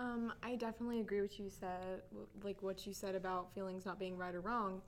[0.00, 2.00] Um, I definitely agree with you said,
[2.42, 4.80] like what you said about feelings not being right or wrong.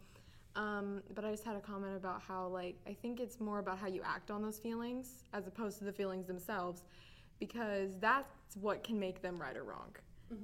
[0.57, 3.79] Um, but I just had a comment about how, like, I think it's more about
[3.79, 6.85] how you act on those feelings as opposed to the feelings themselves,
[7.39, 9.95] because that's what can make them right or wrong.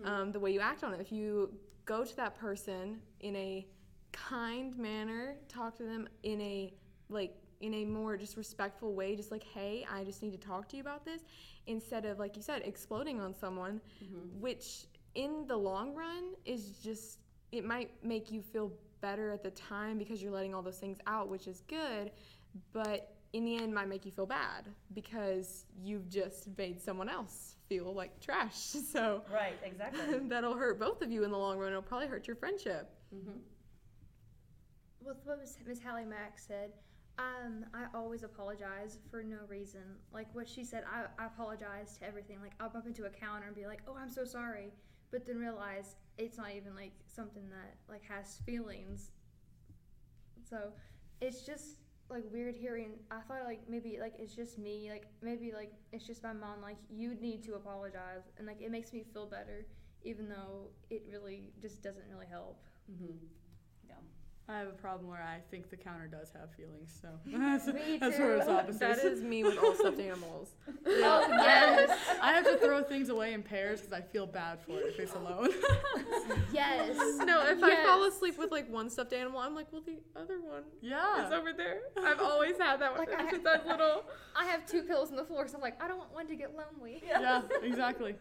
[0.05, 1.01] Um, the way you act on it.
[1.01, 1.51] If you
[1.87, 3.67] go to that person in a
[4.13, 6.75] kind manner, talk to them in a
[7.09, 10.69] like in a more just respectful way, just like, hey, I just need to talk
[10.69, 11.23] to you about this,
[11.69, 13.81] instead of like you said, exploding on someone,
[14.41, 17.19] which in the long run is just
[17.53, 20.99] it might make you feel better at the time because you're letting all those things
[21.07, 22.11] out, which is good,
[22.73, 27.57] but in the end might make you feel bad because you've just made someone else
[27.69, 28.57] feel like trash.
[28.93, 30.19] So Right, exactly.
[30.29, 31.71] that'll hurt both of you in the long run.
[31.71, 32.91] It'll probably hurt your friendship.
[33.15, 33.39] mm-hmm.
[35.05, 36.71] with what Miss Miss Hallie Mack said,
[37.19, 39.83] um, I always apologize for no reason.
[40.13, 42.41] Like what she said, I, I apologize to everything.
[42.41, 44.73] Like I'll bump into a counter and be like, "Oh, I'm so sorry,"
[45.11, 49.11] but then realize it's not even like something that like has feelings.
[50.49, 50.73] So,
[51.21, 51.79] it's just
[52.09, 52.93] like weird hearing.
[53.11, 54.89] I thought like maybe like it's just me.
[54.91, 56.63] Like maybe like it's just my mom.
[56.63, 59.67] Like you need to apologize, and like it makes me feel better,
[60.05, 62.63] even though it really just doesn't really help.
[62.91, 63.17] Mm-hmm.
[64.51, 67.09] I have a problem where I think the counter does have feelings, so
[67.39, 68.53] that's, Me that's where it's too.
[68.53, 68.81] opposite.
[68.81, 70.49] That is me with all stuffed animals.
[70.87, 71.91] Oh yes,
[72.23, 74.99] I have to throw things away in pairs because I feel bad for it if
[75.01, 75.51] it's alone.
[76.53, 76.97] yes.
[77.25, 80.41] No, if I fall asleep with like one stuffed animal, I'm like, well, the other
[80.41, 81.27] one yeah.
[81.27, 81.81] is over there.
[82.03, 84.05] I've always had that one Like, I- since I was little.
[84.37, 86.37] I have two pillows on the floor, so I'm like, I don't want one to
[86.37, 87.03] get lonely.
[87.07, 88.15] yeah, exactly.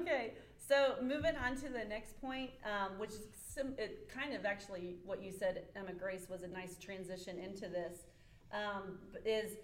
[0.00, 0.34] Okay,
[0.72, 4.96] so moving on to the next point, um, which is sim- it kind of actually
[5.04, 8.06] what you said, Emma Grace, was a nice transition into this.
[8.52, 9.58] Um, is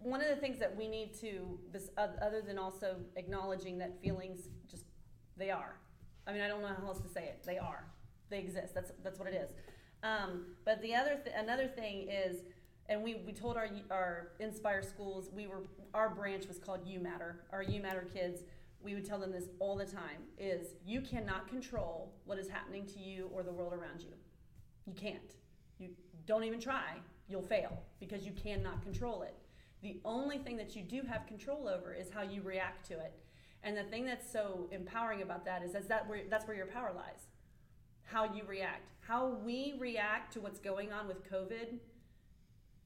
[0.00, 1.58] one of the things that we need to,
[1.96, 4.84] other than also acknowledging that feelings just
[5.38, 5.76] they are.
[6.26, 7.42] I mean, I don't know how else to say it.
[7.46, 7.86] They are.
[8.28, 8.74] They exist.
[8.74, 9.50] That's that's what it is.
[10.02, 12.42] Um, but the other th- another thing is,
[12.90, 15.62] and we, we told our our Inspire schools we were
[15.94, 17.44] our branch was called You Matter.
[17.50, 18.42] Our You Matter kids
[18.84, 22.86] we would tell them this all the time is you cannot control what is happening
[22.86, 24.12] to you or the world around you.
[24.84, 25.34] You can't.
[25.78, 25.90] You
[26.26, 26.98] don't even try.
[27.26, 29.34] You'll fail because you cannot control it.
[29.82, 33.14] The only thing that you do have control over is how you react to it.
[33.62, 36.66] And the thing that's so empowering about that is that's that where that's where your
[36.66, 37.28] power lies.
[38.02, 38.90] How you react.
[39.00, 41.78] How we react to what's going on with covid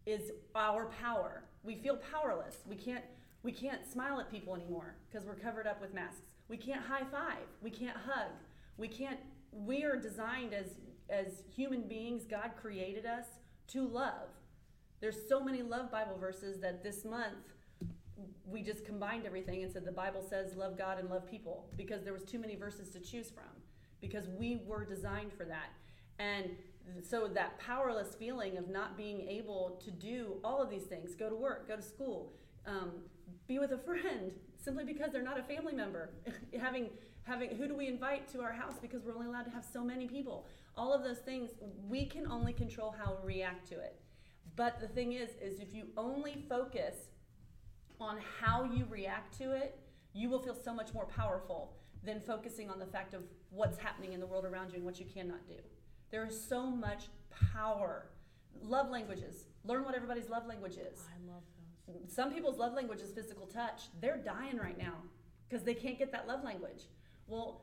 [0.07, 1.43] is our power.
[1.65, 2.59] We feel powerless.
[2.67, 3.05] We can't
[3.43, 6.23] we can't smile at people anymore because we're covered up with masks.
[6.49, 7.47] We can't high five.
[7.63, 8.33] We can't hug.
[8.77, 9.19] We can't.
[9.53, 10.67] We are designed as
[11.11, 12.25] as human beings.
[12.29, 13.27] God created us
[13.69, 14.29] to love.
[15.01, 17.55] There's so many love Bible verses that this month
[18.47, 22.03] we just combined everything and said the Bible says love God and love people because
[22.03, 23.45] there was too many verses to choose from
[24.01, 25.71] because we were designed for that.
[26.19, 26.51] And
[27.09, 31.29] so that powerless feeling of not being able to do all of these things, go
[31.29, 32.33] to work, go to school,
[32.67, 32.91] um,
[33.47, 36.11] be with a friend simply because they're not a family member.
[36.59, 36.91] Having
[37.25, 39.85] having who do we invite to our house because we're only allowed to have so
[39.85, 40.47] many people?
[40.77, 41.51] All of those things
[41.87, 44.01] we can only control how we react to it.
[44.57, 46.95] But the thing is is if you only focus
[48.01, 49.79] on how you react to it
[50.13, 54.13] you will feel so much more powerful than focusing on the fact of what's happening
[54.13, 55.55] in the world around you and what you cannot do.
[56.11, 57.09] There is so much
[57.53, 58.07] power.
[58.63, 59.45] Love languages.
[59.65, 61.01] Learn what everybody's love language is.
[61.09, 61.43] I love.
[62.07, 63.83] Some people's love language is physical touch.
[64.01, 64.95] They're dying right now
[65.49, 66.83] because they can't get that love language.
[67.27, 67.63] Well,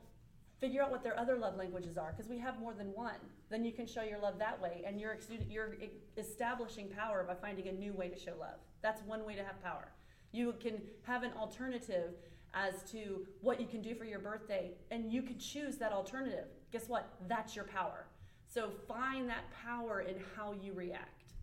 [0.60, 3.20] figure out what their other love languages are because we have more than one.
[3.50, 5.16] Then you can show your love that way, and you're
[5.48, 5.74] you're
[6.16, 8.58] establishing power by finding a new way to show love.
[8.82, 9.92] That's one way to have power.
[10.32, 12.14] You can have an alternative
[12.54, 16.46] as to what you can do for your birthday, and you can choose that alternative.
[16.72, 17.14] Guess what?
[17.28, 18.06] That's your power.
[18.48, 21.34] So find that power in how you react.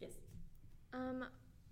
[0.00, 0.12] Yes.
[0.92, 1.24] Um,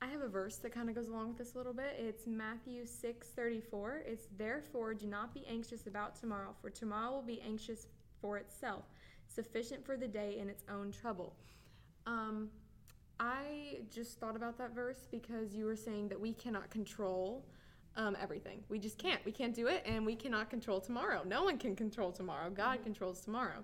[0.03, 1.95] I have a verse that kind of goes along with this a little bit.
[1.97, 4.03] It's Matthew six thirty four.
[4.05, 7.87] It's therefore do not be anxious about tomorrow, for tomorrow will be anxious
[8.21, 8.83] for itself.
[9.29, 11.37] Sufficient for the day in its own trouble.
[12.07, 12.51] Um,
[13.21, 17.47] I just thought about that verse because you were saying that we cannot control
[17.97, 18.59] um, everything.
[18.69, 19.25] We just can't.
[19.25, 21.23] We can't do it, and we cannot control tomorrow.
[21.25, 22.51] No one can control tomorrow.
[22.51, 23.61] God controls tomorrow.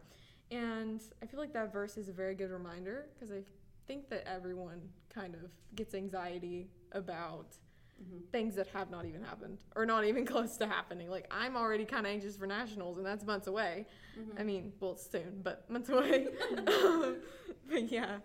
[0.52, 3.42] And I feel like that verse is a very good reminder because I
[3.88, 4.80] think that everyone
[5.12, 7.56] kind of gets anxiety about
[8.02, 8.18] mm-hmm.
[8.32, 11.10] things that have not even happened or not even close to happening.
[11.10, 13.86] Like, I'm already kind of anxious for nationals, and that's months away.
[14.18, 14.40] Mm-hmm.
[14.40, 16.28] I mean, well, it's soon, but months away.
[17.70, 18.16] But yeah.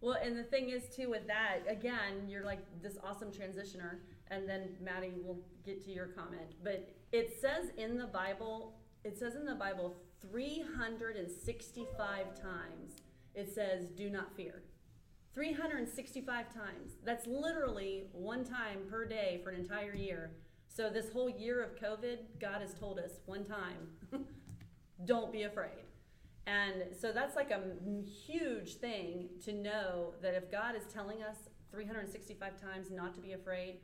[0.00, 4.48] Well, and the thing is too with that, again, you're like this awesome transitioner, and
[4.48, 6.54] then Maddie will get to your comment.
[6.64, 8.72] But it says in the Bible,
[9.04, 9.94] it says in the Bible
[10.30, 13.02] 365 times,
[13.34, 14.62] it says, do not fear.
[15.34, 16.92] 365 times.
[17.04, 20.32] That's literally one time per day for an entire year.
[20.68, 23.88] So this whole year of COVID, God has told us one time,
[25.04, 25.84] don't be afraid.
[26.46, 27.60] And so that's like a
[28.26, 31.36] huge thing to know that if God is telling us
[31.70, 33.78] 365 times not to be afraid,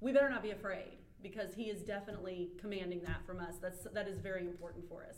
[0.00, 3.56] we better not be afraid because He is definitely commanding that from us.
[3.60, 5.16] That's that is very important for us.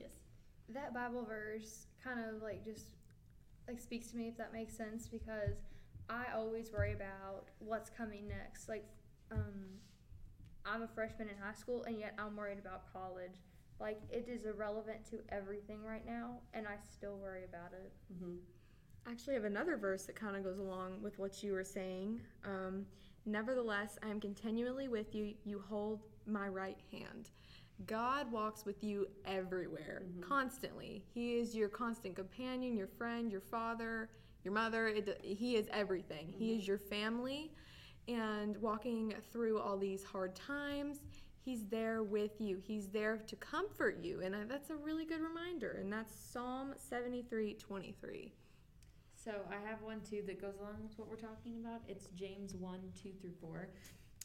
[0.00, 0.12] Yes.
[0.70, 2.94] that Bible verse kind of like just
[3.68, 5.56] like speaks to me if that makes sense because
[6.08, 8.68] I always worry about what's coming next.
[8.68, 8.84] Like,
[9.32, 9.78] um,
[10.66, 13.36] I'm a freshman in high school and yet I'm worried about college.
[13.80, 17.92] Like, it is irrelevant to everything right now, and I still worry about it.
[18.20, 18.36] hmm
[19.06, 22.20] I actually have another verse that kind of goes along with what you were saying.
[22.44, 22.86] Um,
[23.26, 25.34] Nevertheless, I am continually with you.
[25.44, 27.30] You hold my right hand.
[27.86, 30.22] God walks with you everywhere, mm-hmm.
[30.22, 31.04] constantly.
[31.12, 34.08] He is your constant companion, your friend, your father,
[34.42, 34.88] your mother.
[34.88, 36.32] It, he is everything.
[36.36, 36.60] He mm-hmm.
[36.60, 37.52] is your family.
[38.06, 41.00] And walking through all these hard times,
[41.44, 42.56] He's there with you.
[42.56, 44.22] He's there to comfort you.
[44.22, 45.76] And I, that's a really good reminder.
[45.78, 48.32] And that's Psalm 73 23.
[49.14, 51.82] So I have one too that goes along with what we're talking about.
[51.86, 53.68] It's James 1 2 through 4.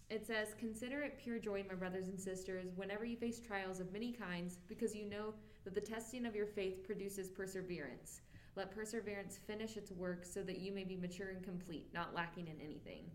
[0.09, 3.93] It says, Consider it pure joy, my brothers and sisters, whenever you face trials of
[3.93, 5.33] many kinds, because you know
[5.63, 8.21] that the testing of your faith produces perseverance.
[8.55, 12.47] Let perseverance finish its work so that you may be mature and complete, not lacking
[12.47, 13.05] in anything.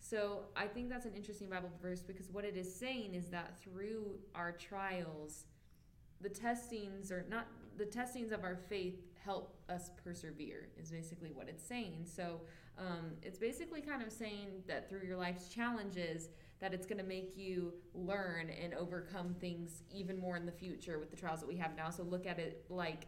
[0.00, 3.60] So I think that's an interesting Bible verse because what it is saying is that
[3.60, 5.44] through our trials,
[6.20, 7.46] the testings or not
[7.76, 12.04] the testings of our faith help us persevere is basically what it's saying.
[12.04, 12.40] So
[12.78, 16.28] um, it's basically kind of saying that through your life's challenges
[16.60, 20.98] that it's going to make you learn and overcome things even more in the future
[20.98, 21.90] with the trials that we have now.
[21.90, 23.06] So look at it like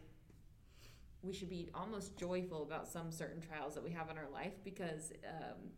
[1.22, 4.54] we should be almost joyful about some certain trials that we have in our life
[4.64, 5.70] because um,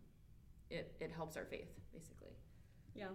[0.70, 2.32] it, it helps our faith basically.
[2.94, 3.08] Yeah.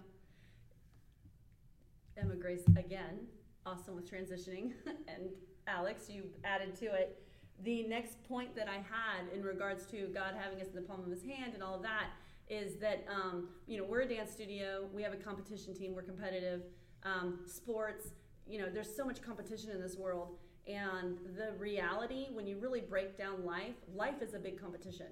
[2.16, 3.26] Emma Grace again,
[3.64, 5.30] awesome with transitioning, and
[5.68, 7.22] Alex, you added to it.
[7.64, 11.00] The next point that I had in regards to God having us in the palm
[11.00, 12.06] of His hand and all of that
[12.48, 14.86] is that um, you know we're a dance studio.
[14.94, 15.94] We have a competition team.
[15.94, 16.62] We're competitive.
[17.04, 18.08] Um, sports.
[18.46, 22.80] You know, there's so much competition in this world, and the reality when you really
[22.80, 25.06] break down life, life is a big competition.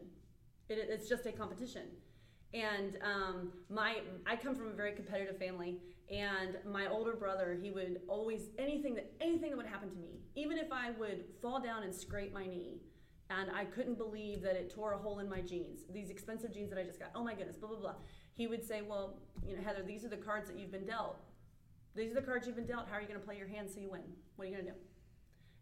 [0.68, 1.82] It, it's just a competition
[2.54, 5.78] and um, my I come from a very competitive family,
[6.10, 10.20] and my older brother he would always anything that anything that would happen to me,
[10.34, 12.80] even if I would fall down and scrape my knee,
[13.30, 16.70] and I couldn't believe that it tore a hole in my jeans, these expensive jeans
[16.70, 17.10] that I just got.
[17.14, 17.94] Oh my goodness, blah blah blah.
[18.34, 21.16] He would say, well, you know, Heather, these are the cards that you've been dealt.
[21.94, 22.88] These are the cards you've been dealt.
[22.90, 24.02] How are you going to play your hand so you win?
[24.36, 24.76] What are you going to do?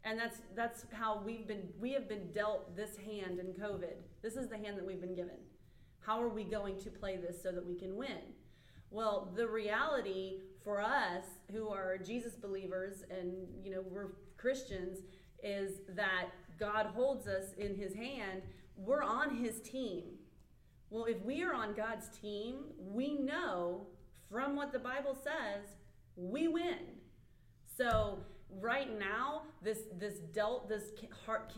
[0.02, 3.94] And that's that's how we've been we have been dealt this hand in COVID.
[4.22, 5.36] This is the hand that we've been given.
[6.04, 8.18] How are we going to play this so that we can win?
[8.90, 14.98] Well, the reality for us who are Jesus believers and you know we're Christians
[15.42, 16.26] is that
[16.58, 18.42] God holds us in his hand.
[18.76, 20.04] We're on his team.
[20.90, 23.86] Well, if we are on God's team, we know
[24.30, 25.66] from what the Bible says,
[26.16, 26.78] we win.
[27.76, 28.18] So
[28.60, 30.84] right now, this this dealt this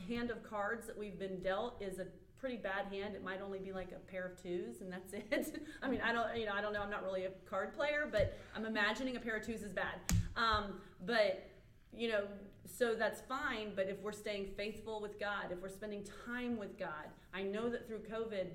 [0.08, 2.06] hand of cards that we've been dealt is a
[2.38, 3.14] pretty bad hand.
[3.14, 5.66] It might only be like a pair of twos, and that's it.
[5.82, 6.82] I mean, I don't you know I don't know.
[6.82, 10.00] I'm not really a card player, but I'm imagining a pair of twos is bad.
[10.36, 11.48] Um, but
[11.92, 12.24] you know,
[12.66, 13.72] so that's fine.
[13.74, 17.68] But if we're staying faithful with God, if we're spending time with God, I know
[17.70, 18.48] that through COVID,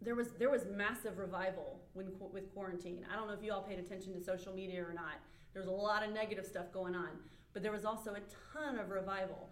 [0.00, 3.04] there was there was massive revival when with quarantine.
[3.12, 5.20] I don't know if you all paid attention to social media or not.
[5.52, 7.08] There was a lot of negative stuff going on,
[7.52, 8.20] but there was also a
[8.52, 9.50] ton of revival.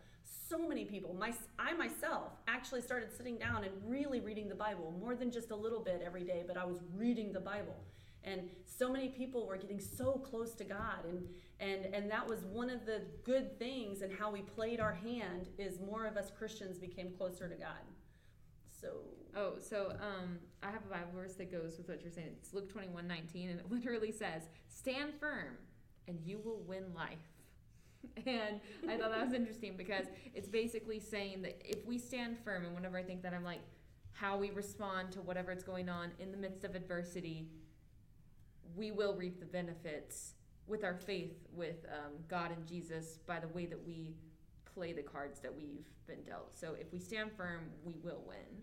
[0.48, 4.94] So many people, my I myself actually started sitting down and really reading the Bible
[5.00, 7.76] more than just a little bit every day, but I was reading the Bible.
[8.24, 11.28] And so many people were getting so close to God and
[11.60, 15.48] and and that was one of the good things and how we played our hand
[15.58, 17.84] is more of us Christians became closer to God
[18.80, 18.88] So
[19.36, 22.30] Oh, so um, I have a Bible verse that goes with what you're saying.
[22.40, 25.58] It's Luke 21 19, and it literally says, Stand firm,
[26.08, 27.18] and you will win life.
[28.26, 32.64] and I thought that was interesting because it's basically saying that if we stand firm,
[32.64, 33.60] and whenever I think that, I'm like,
[34.12, 37.48] how we respond to whatever is going on in the midst of adversity,
[38.74, 40.32] we will reap the benefits
[40.66, 44.14] with our faith with um, God and Jesus by the way that we
[44.74, 46.58] play the cards that we've been dealt.
[46.58, 48.62] So if we stand firm, we will win.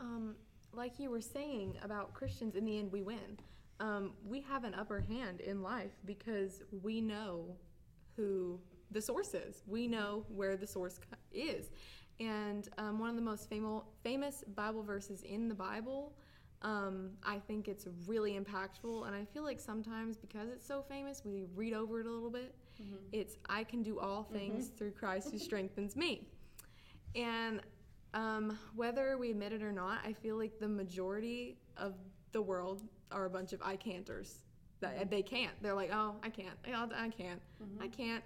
[0.00, 0.34] Um,
[0.72, 3.38] like you were saying about Christians, in the end, we win.
[3.80, 7.56] Um, we have an upper hand in life because we know
[8.20, 8.60] who
[8.90, 9.62] the source is.
[9.66, 11.00] We know where the source
[11.32, 11.70] is.
[12.18, 16.12] And um, one of the most famo- famous Bible verses in the Bible,
[16.60, 19.06] um, I think it's really impactful.
[19.06, 22.30] And I feel like sometimes because it's so famous, we read over it a little
[22.30, 22.54] bit.
[23.12, 26.26] It's, I can do all things through Christ who strengthens me.
[27.14, 27.60] And
[28.12, 31.94] um, whether we admit it or not, I feel like the majority of
[32.32, 34.42] the world are a bunch of I canters.
[34.80, 35.52] That they can't.
[35.62, 36.56] They're like, oh, I can't.
[36.66, 37.40] I I can't.
[37.60, 37.88] I mm-hmm.
[37.88, 38.24] can't.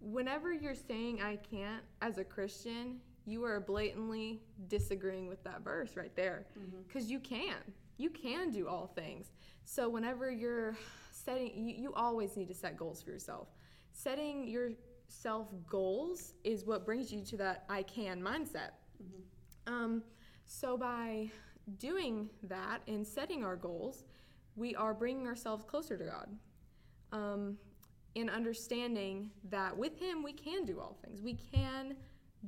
[0.00, 5.96] Whenever you're saying I can't as a Christian, you are blatantly disagreeing with that verse
[5.96, 6.46] right there.
[6.58, 6.82] Mm-hmm.
[6.86, 7.56] Because you can.
[7.98, 9.32] You can do all things.
[9.64, 10.76] So whenever you're
[11.10, 13.48] setting, you, you always need to set goals for yourself.
[13.92, 18.72] Setting yourself goals is what brings you to that I can mindset.
[19.02, 19.74] Mm-hmm.
[19.74, 20.02] Um,
[20.46, 21.30] so by
[21.78, 24.04] doing that and setting our goals,
[24.56, 26.28] we are bringing ourselves closer to God.
[27.12, 27.58] Um,
[28.16, 31.20] and understanding that with Him we can do all things.
[31.22, 31.96] We can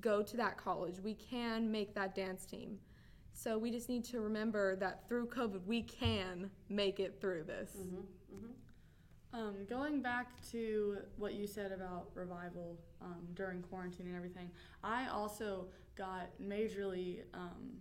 [0.01, 1.01] go to that college.
[1.03, 2.79] We can make that dance team.
[3.33, 7.77] So we just need to remember that through COVID we can make it through this.
[9.33, 14.51] Um, going back to what you said about revival um, during quarantine and everything,
[14.83, 17.77] I also got majorly, um,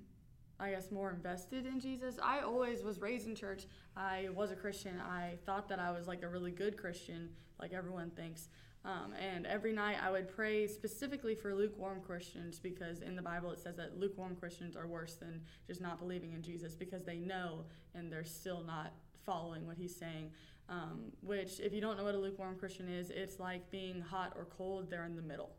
[0.60, 2.18] I guess, more invested in Jesus.
[2.22, 3.66] I always was raised in church.
[3.96, 5.00] I was a Christian.
[5.00, 7.30] I thought that I was like a really good Christian,
[7.60, 8.50] like everyone thinks.
[8.86, 13.52] Um, and every night I would pray specifically for lukewarm Christians because in the Bible
[13.52, 17.18] it says that lukewarm Christians are worse than just not believing in Jesus because they
[17.18, 18.94] know and they're still not
[19.26, 20.32] following what he's saying.
[20.70, 24.34] Um, which, if you don't know what a lukewarm Christian is, it's like being hot
[24.36, 24.90] or cold.
[24.90, 25.52] They're in the middle.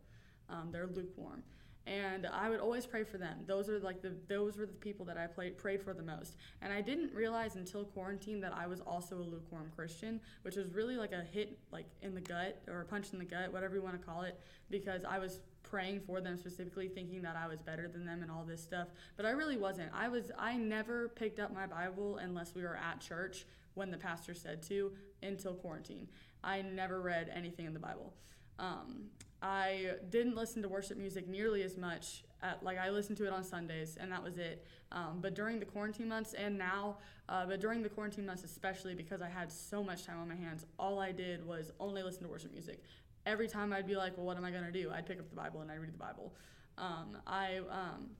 [0.50, 1.42] Um, they're lukewarm,
[1.88, 3.38] and I would always pray for them.
[3.46, 6.36] Those are like the those were the people that I played, prayed for the most.
[6.60, 10.68] And I didn't realize until quarantine that I was also a lukewarm Christian, which was
[10.72, 13.74] really like a hit like in the gut or a punch in the gut, whatever
[13.74, 14.38] you want to call it,
[14.70, 18.30] because I was praying for them specifically thinking that I was better than them and
[18.30, 22.16] all this stuff but I really wasn't I was I never picked up my Bible
[22.16, 23.44] unless we were at church
[23.78, 26.08] when the pastor said to until quarantine.
[26.44, 28.12] I never read anything in the Bible.
[28.58, 29.04] Um,
[29.42, 32.24] I didn't listen to worship music nearly as much.
[32.42, 34.64] At, like I listened to it on Sundays, and that was it.
[34.92, 38.94] Um, but during the quarantine months, and now, uh, but during the quarantine months especially,
[38.94, 42.22] because I had so much time on my hands, all I did was only listen
[42.22, 42.82] to worship music.
[43.26, 45.36] Every time I'd be like, "Well, what am I gonna do?" I'd pick up the
[45.36, 46.32] Bible and I'd read the Bible.
[46.78, 48.10] Um, I um,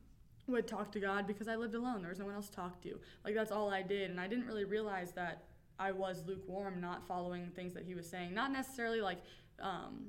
[0.49, 2.01] would talk to God because I lived alone.
[2.01, 2.99] There was no one else to talk to.
[3.25, 5.45] Like that's all I did, and I didn't really realize that
[5.79, 8.35] I was lukewarm, not following things that He was saying.
[8.35, 9.19] Not necessarily like,
[9.61, 10.07] um,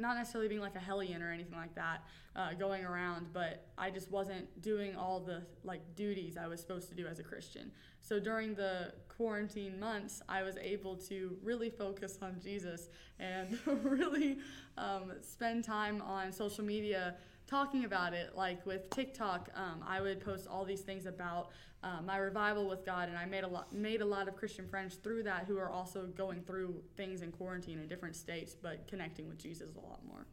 [0.00, 2.04] not necessarily being like a hellion or anything like that,
[2.36, 6.88] uh, going around, but I just wasn't doing all the like duties I was supposed
[6.88, 7.70] to do as a Christian.
[8.00, 12.88] So during the quarantine months, I was able to really focus on Jesus
[13.18, 14.38] and really
[14.78, 20.24] um, spend time on social media talking about it like with tiktok um, i would
[20.24, 21.50] post all these things about
[21.82, 24.68] uh, my revival with god and i made a lot made a lot of christian
[24.68, 28.86] friends through that who are also going through things in quarantine in different states but
[28.86, 30.26] connecting with jesus a lot more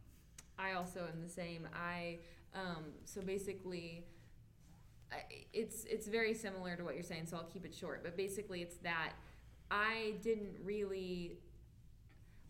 [0.60, 1.68] I also am the same.
[1.74, 2.20] I
[2.54, 4.06] um, so basically,
[5.12, 5.18] I,
[5.54, 7.28] it's it's very similar to what you're saying.
[7.28, 8.04] So I'll keep it short.
[8.04, 9.14] But basically, it's that
[9.70, 11.38] I didn't really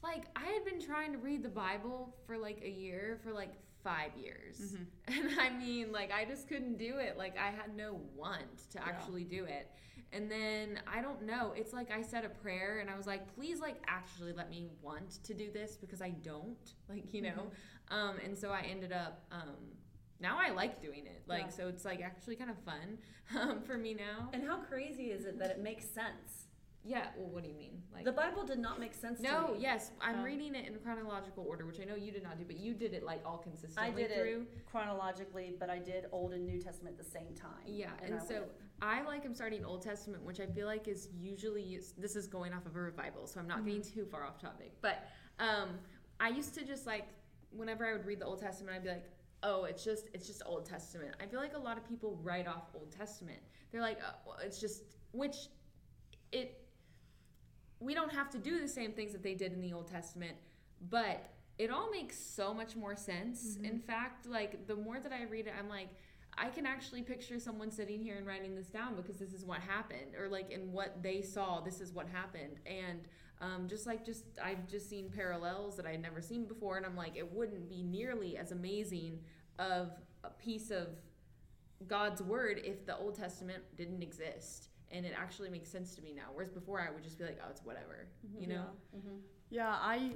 [0.01, 0.25] like.
[0.35, 3.53] I had been trying to read the Bible for like a year, for like
[3.87, 4.75] five years,
[5.07, 7.17] and I mean, like I just couldn't do it.
[7.17, 9.69] Like I had no want to actually do it.
[10.13, 11.53] And then I don't know.
[11.55, 14.67] It's like I said a prayer and I was like, please, like, actually let me
[14.81, 16.57] want to do this because I don't.
[16.89, 17.43] Like, you know?
[17.91, 19.57] Um, and so I ended up, um,
[20.21, 21.23] now I like doing it.
[21.27, 21.49] Like, Yeah.
[21.49, 22.97] so it's like actually kind of fun
[23.41, 24.29] um, for me now.
[24.31, 26.46] And how crazy is it that it makes sense?
[26.87, 27.07] Yeah.
[27.17, 27.81] Well, what do you mean?
[27.93, 30.79] Like, The Bible did not make sense to no, yes, I'm Um, reading it in
[30.79, 33.37] chronological order, which I know you did not do, but you did it like all
[33.37, 34.41] consistently I did through.
[34.55, 37.51] it chronologically, but I did Old and New Testament at the same time.
[37.65, 40.87] Yeah, and, I so went- I like I'm starting Old Testament, which I feel like
[40.87, 44.23] is usually this is going off of a revival, so I'm not getting too far
[44.23, 44.71] off topic.
[44.81, 45.09] But
[45.39, 45.79] um,
[46.19, 47.05] I used to just like
[47.49, 49.09] whenever I would read the Old Testament, I'd be like,
[49.43, 51.15] oh, it's just it's just Old Testament.
[51.19, 53.39] I feel like a lot of people write off Old Testament.
[53.71, 55.47] They're like, oh, well, it's just which
[56.31, 56.66] it
[57.79, 60.35] we don't have to do the same things that they did in the Old Testament,
[60.89, 63.57] but it all makes so much more sense.
[63.63, 65.89] In fact, like the more that I read it, I'm like,
[66.37, 69.59] I can actually picture someone sitting here and writing this down because this is what
[69.59, 73.01] happened, or like in what they saw, this is what happened, and
[73.41, 76.95] um, just like just I've just seen parallels that I'd never seen before, and I'm
[76.95, 79.19] like, it wouldn't be nearly as amazing
[79.57, 79.91] of
[80.23, 80.89] a piece of
[81.87, 84.69] God's word if the Old Testament didn't exist.
[84.91, 86.29] And it actually makes sense to me now.
[86.33, 88.07] Whereas before I would just be like, oh, it's whatever.
[88.25, 88.41] Mm-hmm.
[88.41, 88.65] You know?
[89.49, 89.89] Yeah, mm-hmm.
[89.89, 90.11] I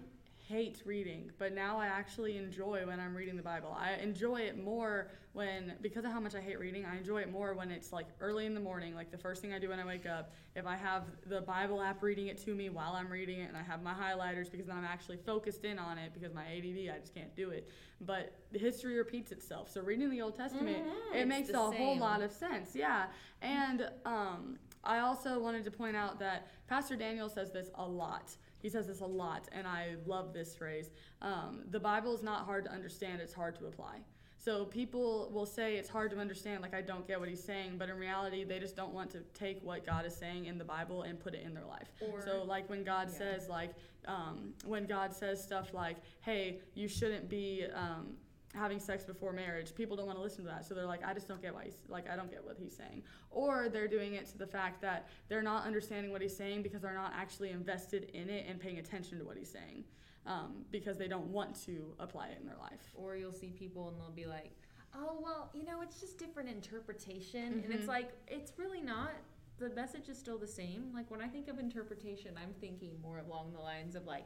[0.51, 3.75] hate reading, but now I actually enjoy when I'm reading the Bible.
[3.79, 7.31] I enjoy it more when, because of how much I hate reading, I enjoy it
[7.31, 9.79] more when it's like early in the morning, like the first thing I do when
[9.79, 10.33] I wake up.
[10.55, 13.55] If I have the Bible app reading it to me while I'm reading it, and
[13.55, 16.93] I have my highlighters because then I'm actually focused in on it because my ADD,
[16.93, 17.69] I just can't do it.
[18.01, 19.71] But the history repeats itself.
[19.71, 22.75] So reading the Old Testament, Mhm, it makes a whole lot of sense.
[22.75, 23.05] Yeah.
[23.41, 28.35] And um, I also wanted to point out that Pastor Daniel says this a lot.
[28.61, 30.89] He says this a lot, and I love this phrase.
[31.21, 33.99] Um, the Bible is not hard to understand, it's hard to apply.
[34.37, 37.75] So people will say it's hard to understand, like I don't get what he's saying,
[37.77, 40.63] but in reality, they just don't want to take what God is saying in the
[40.63, 41.91] Bible and put it in their life.
[42.01, 43.17] Or- so like when God Yeah.
[43.17, 43.71] says like
[44.07, 48.17] um, when God says stuff like, "Hey, you shouldn't be." Um,
[48.53, 51.13] having sex before marriage people don't want to listen to that so they're like i
[51.13, 54.13] just don't get why he's like i don't get what he's saying or they're doing
[54.15, 57.49] it to the fact that they're not understanding what he's saying because they're not actually
[57.51, 59.83] invested in it and paying attention to what he's saying
[60.27, 63.87] um, because they don't want to apply it in their life Or you'll see people
[63.89, 64.51] and they'll be like,
[64.95, 67.61] oh, well, you know, it's just different interpretation.
[67.63, 67.87] And it's Mhm.
[67.87, 69.13] like, it's really not.
[69.57, 70.91] The message is still the same.
[70.93, 74.25] Like, when I think of interpretation, I'm thinking more along the lines of like,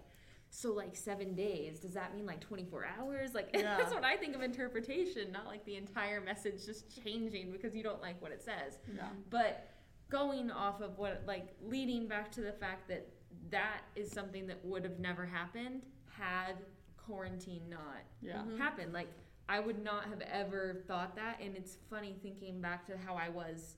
[0.55, 3.33] so like seven days, does that mean like 24 hours?
[3.33, 3.77] Like, Yeah.
[3.77, 7.83] that's what I think of interpretation, not like the entire message just changing because you
[7.83, 8.77] don't like what it says.
[8.95, 9.67] yeah But
[10.09, 13.07] going off of what, like, leading back to the fact that
[13.51, 16.55] that is something that would have never happened had
[16.97, 18.57] quarantine not yeah mm-hmm.
[18.57, 18.93] happened.
[18.93, 19.09] Like,
[19.49, 21.39] I would not have ever thought that.
[21.41, 23.75] And it's funny thinking back to how I was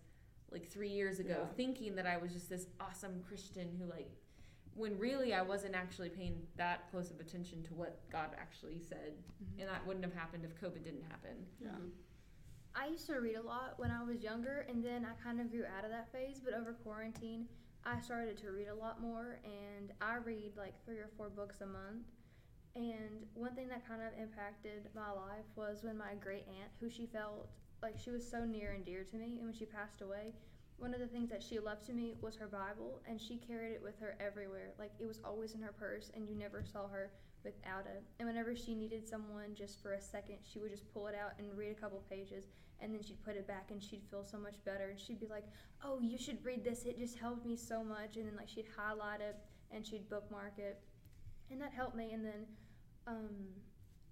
[0.51, 1.55] like three years ago, Yeah.
[1.55, 4.11] thinking that I was just this awesome Christian who, like,
[4.77, 9.13] when really I wasn't actually paying that close of attention to what God actually said.
[9.43, 9.59] Mhm.
[9.61, 11.45] And that wouldn't have happened if COVID didn't happen.
[11.59, 11.77] yeah
[12.75, 15.49] I used to read a lot when I was younger, and then I kind of
[15.49, 16.39] grew out of that phase.
[16.39, 17.49] But over quarantine,
[17.83, 21.61] I started to read a lot more, and I read like three or four books
[21.61, 22.05] a month.
[22.75, 26.87] And one thing that kind of impacted my life was when my great aunt, who
[26.87, 27.49] she felt
[27.81, 30.35] like she was so near and dear to me, and when she passed away,
[30.77, 33.73] one of the things that she left to me was her Bible, and she carried
[33.73, 34.73] it with her everywhere.
[34.77, 37.11] Like it was always in her purse, and you never saw her
[37.43, 38.03] without it.
[38.19, 41.33] And whenever she needed someone just for a second, she would just pull it out
[41.39, 42.45] and read a couple pages,
[42.79, 44.89] and then she'd put it back, and she'd feel so much better.
[44.89, 45.45] And she'd be like,
[45.83, 46.83] "Oh, you should read this.
[46.83, 49.35] It just helped me so much." And then like she'd highlight it
[49.71, 50.79] and she'd bookmark it,
[51.49, 52.11] and that helped me.
[52.13, 52.45] And then
[53.07, 53.29] um,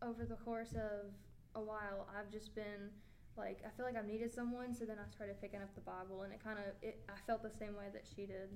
[0.02, 1.12] over the course of
[1.56, 2.90] a while, I've just been
[3.38, 6.24] like I feel like I've needed someone, so then I started picking up the Bible,
[6.24, 8.50] and it kind of it I felt the same way that she did.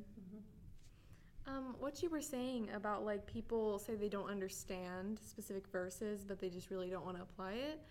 [1.48, 6.40] Um, what you were saying about like people say they don't understand specific verses, but
[6.40, 7.82] they just really don't want to apply it.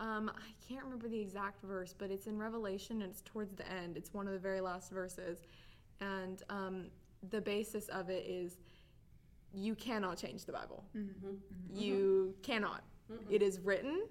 [0.00, 3.70] Um, I can't remember the exact verse, but it's in Revelation and it's towards the
[3.70, 3.96] end.
[3.96, 5.42] It's one of the very last verses,
[6.00, 6.86] and um,
[7.30, 8.58] the basis of it is
[9.52, 10.84] you cannot change the Bible.
[11.72, 12.82] You cannot.
[13.30, 14.02] It is written,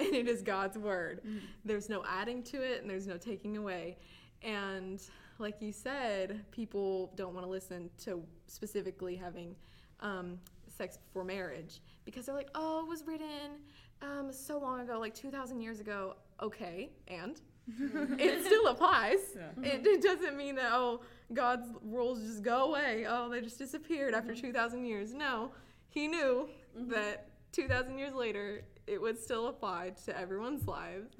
[0.06, 1.20] and it is God's word.
[1.64, 3.98] There's no adding to it, and there's no taking away.
[4.42, 5.00] And
[5.38, 9.54] like you said, people don't want to listen to specifically having
[10.00, 10.38] um,
[10.68, 13.58] sex before marriage because they're like, oh, it was written
[14.02, 16.16] um, so long ago, like 2,000 years ago.
[16.42, 17.40] Okay, and
[18.18, 19.18] it still applies.
[19.36, 19.72] Yeah.
[19.72, 23.04] It, it doesn't mean that, oh, God's rules just go away.
[23.08, 25.12] Oh, they just disappeared after 2,000 years.
[25.12, 25.52] No,
[25.88, 26.48] He knew
[26.88, 31.10] that 2,000 years later, it would still apply to everyone's lives.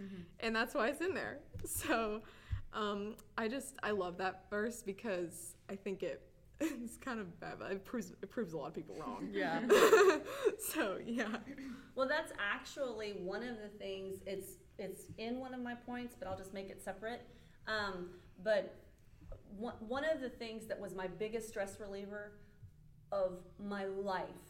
[0.40, 1.38] And that's why it's in there.
[1.66, 2.20] So
[2.72, 6.20] um, I just, I love that verse because I think it.
[6.84, 9.28] It's kind of bad, but it proves it proves a lot of people wrong.
[9.32, 9.60] yeah
[10.72, 11.36] so yeah,
[11.94, 14.18] Well, that's actually one of the things.
[14.26, 17.22] It's it's in one of my points, but I'll just make it separate.
[17.66, 18.10] Um,
[18.44, 18.74] but
[19.56, 22.32] one one of the things that was my biggest stress reliever
[23.10, 24.44] of my life,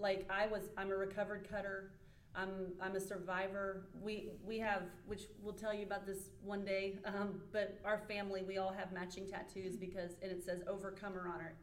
[0.00, 1.92] like I was, I'm a recovered cutter.
[2.34, 3.88] I'm I'm a survivor.
[4.00, 6.98] We we have, which we'll tell you about this one day.
[7.04, 11.40] Um, but our family, we all have matching tattoos because and it says overcomer on
[11.44, 11.54] it,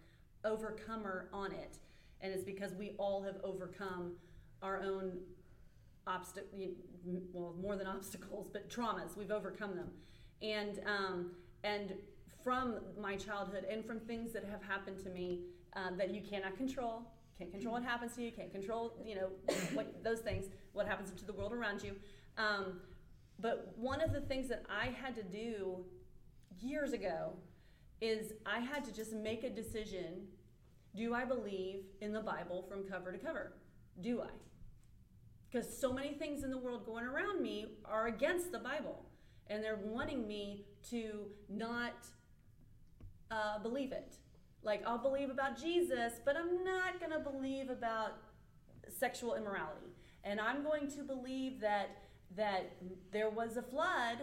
[0.46, 1.78] overcomer on it,
[2.22, 4.14] and it's because we all have overcome
[4.62, 5.18] our own
[6.06, 6.48] obstacle,
[7.34, 9.18] well, more than obstacles, but traumas.
[9.18, 9.90] We've overcome them,
[10.42, 11.32] and um,
[11.64, 11.94] and
[12.44, 15.42] from my childhood and from things that have happened to me
[15.76, 17.04] um, that you cannot control.
[17.40, 18.32] Can't control what happens to you.
[18.32, 19.30] Can't control, you know,
[19.74, 20.48] what those things.
[20.74, 21.96] What happens to the world around you.
[22.38, 22.82] Um,
[23.40, 25.86] but one of the things that I had to do
[26.60, 27.34] years ago
[28.02, 30.28] is I had to just make a decision.
[30.96, 33.54] Do I believe in the Bible from cover to cover?
[34.02, 34.30] Do I?
[35.50, 39.06] Because so many things in the world going around me are against the Bible,
[39.48, 41.94] and they're wanting me to not
[43.32, 44.16] uh, believe it.
[44.64, 48.18] Like, I'll believe about Jesus, but I'm not going to believe about
[48.88, 49.94] sexual immorality.
[50.24, 51.90] And I'm going to believe that
[52.36, 52.74] that
[53.12, 54.18] there was a flood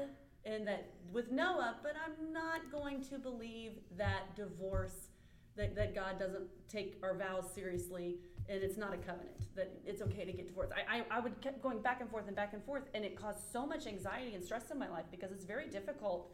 [0.45, 5.09] and that with Noah, but I'm not going to believe that divorce,
[5.57, 8.19] that, that God doesn't take our vows seriously
[8.49, 10.73] and it's not a covenant, that it's okay to get divorced.
[10.73, 13.21] I, I, I would keep going back and forth and back and forth, and it
[13.21, 16.31] caused so much anxiety and stress in my life because it's very difficult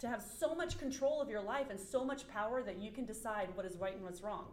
[0.00, 3.04] to have so much control of your life and so much power that you can
[3.04, 4.46] decide what is right and what's wrong.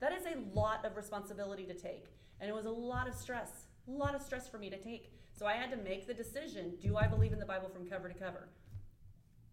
[0.00, 2.06] That is a lot of responsibility to take.
[2.40, 5.12] And it was a lot of stress, a lot of stress for me to take.
[5.32, 8.08] So I had to make the decision do I believe in the Bible from cover
[8.08, 8.48] to cover?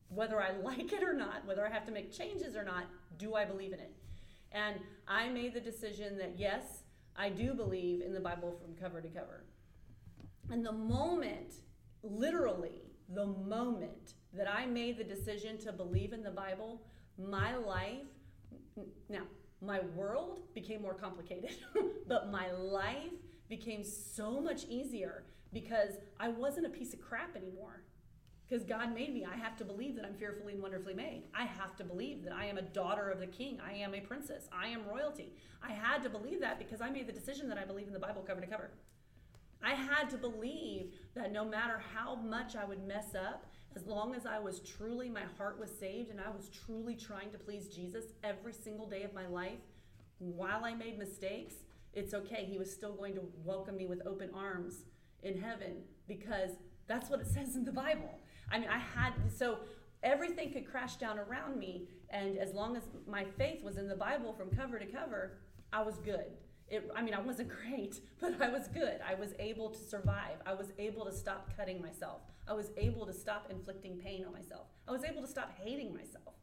[0.10, 2.86] Whether I like it or not, whether I have to make changes or not,
[3.18, 3.93] do I believe in it?
[4.52, 6.84] And I made the decision that yes,
[7.16, 9.43] I do believe in the Bible from cover to cover.
[10.50, 11.56] And the moment,
[12.04, 12.82] literally,
[13.14, 16.82] the moment that I made the decision to believe in the Bible,
[17.18, 18.06] my life,
[19.10, 19.24] now,
[19.62, 21.52] my world became more complicated,
[22.08, 23.14] but my life
[23.50, 25.24] became so much easier
[25.54, 27.84] because I wasn't a piece of crap anymore.
[28.48, 29.26] Because God made me.
[29.26, 31.24] I have to believe that I'm fearfully and wonderfully made.
[31.34, 33.58] I have to believe that I am a daughter of the king.
[33.66, 34.48] I am a princess.
[34.52, 35.34] I am royalty.
[35.64, 38.00] I had to believe that because I made the decision that I believe in the
[38.00, 38.70] Bible cover to cover.
[39.64, 44.15] I had to believe that no matter how much I would mess up, as long
[44.15, 47.67] as I was truly, my heart was saved and I was truly trying to please
[47.67, 49.59] Jesus every single day of my life,
[50.19, 51.55] while I made mistakes,
[51.93, 52.45] it's okay.
[52.49, 54.86] He was still going to welcome me with open arms
[55.23, 56.51] in heaven because
[56.88, 58.19] that's what it says in the Bible.
[58.51, 59.59] I mean, I had, so
[60.03, 63.95] everything could crash down around me, and as long as my faith was in the
[63.95, 65.39] Bible from cover to cover,
[65.73, 66.26] I was good.
[66.68, 68.99] It, I mean, I wasn't great, but I was good.
[69.07, 70.38] I was able to survive.
[70.45, 72.22] I was able to stop cutting myself.
[72.47, 74.68] I was able to stop inflicting pain on myself.
[74.88, 76.36] I was able to stop hating myself.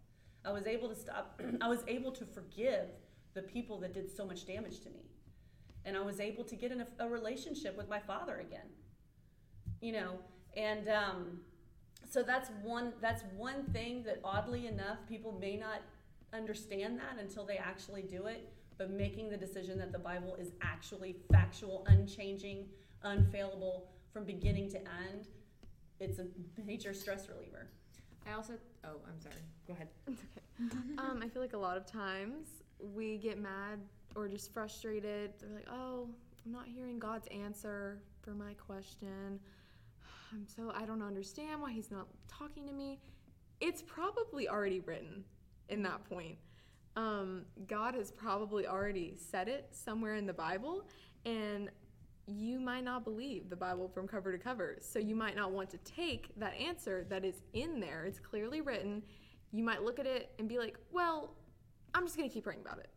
[0.44, 2.88] I was able to stop, I was able to forgive
[3.34, 5.10] the people that did so much damage to me.
[5.84, 8.66] And I was able to get in a, a relationship with my father again.
[9.80, 10.18] You know,
[10.56, 11.40] and um,
[12.08, 15.82] so that's one that's one thing that oddly enough people may not
[16.32, 18.52] understand that until they actually do it
[18.82, 22.66] but making the decision that the bible is actually factual unchanging
[23.04, 25.28] unfailable from beginning to end
[26.00, 26.26] it's a
[26.66, 27.68] major stress reliever
[28.28, 28.54] I also,
[28.84, 29.34] oh, I'm sorry.
[29.66, 29.88] Go ahead.
[30.06, 30.78] It's okay.
[30.98, 32.46] um, I feel like a lot of times
[32.94, 33.80] we get mad
[34.14, 35.32] or just frustrated.
[35.40, 36.08] They're like, oh,
[36.44, 39.40] I'm not hearing God's answer for my question.
[40.32, 43.00] I'm so, I don't understand why He's not talking to me.
[43.60, 45.24] It's probably already written
[45.68, 46.36] in that point.
[46.96, 50.86] Um, God has probably already said it somewhere in the Bible,
[51.24, 51.70] and
[52.26, 54.76] you might not believe the Bible from cover to cover.
[54.80, 58.04] So you might not want to take that answer that is in there.
[58.04, 59.02] It's clearly written.
[59.50, 61.34] You might look at it and be like, well,
[61.94, 62.88] I'm just going to keep praying about it.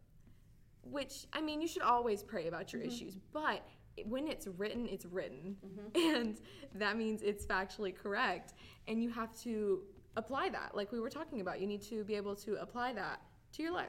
[0.83, 2.91] Which, I mean, you should always pray about your mm-hmm.
[2.91, 3.65] issues, but
[4.05, 5.55] when it's written, it's written.
[5.65, 6.15] Mm-hmm.
[6.15, 6.37] And
[6.75, 8.53] that means it's factually correct.
[8.87, 9.81] And you have to
[10.17, 10.75] apply that.
[10.75, 13.21] Like we were talking about, you need to be able to apply that
[13.55, 13.87] to your life.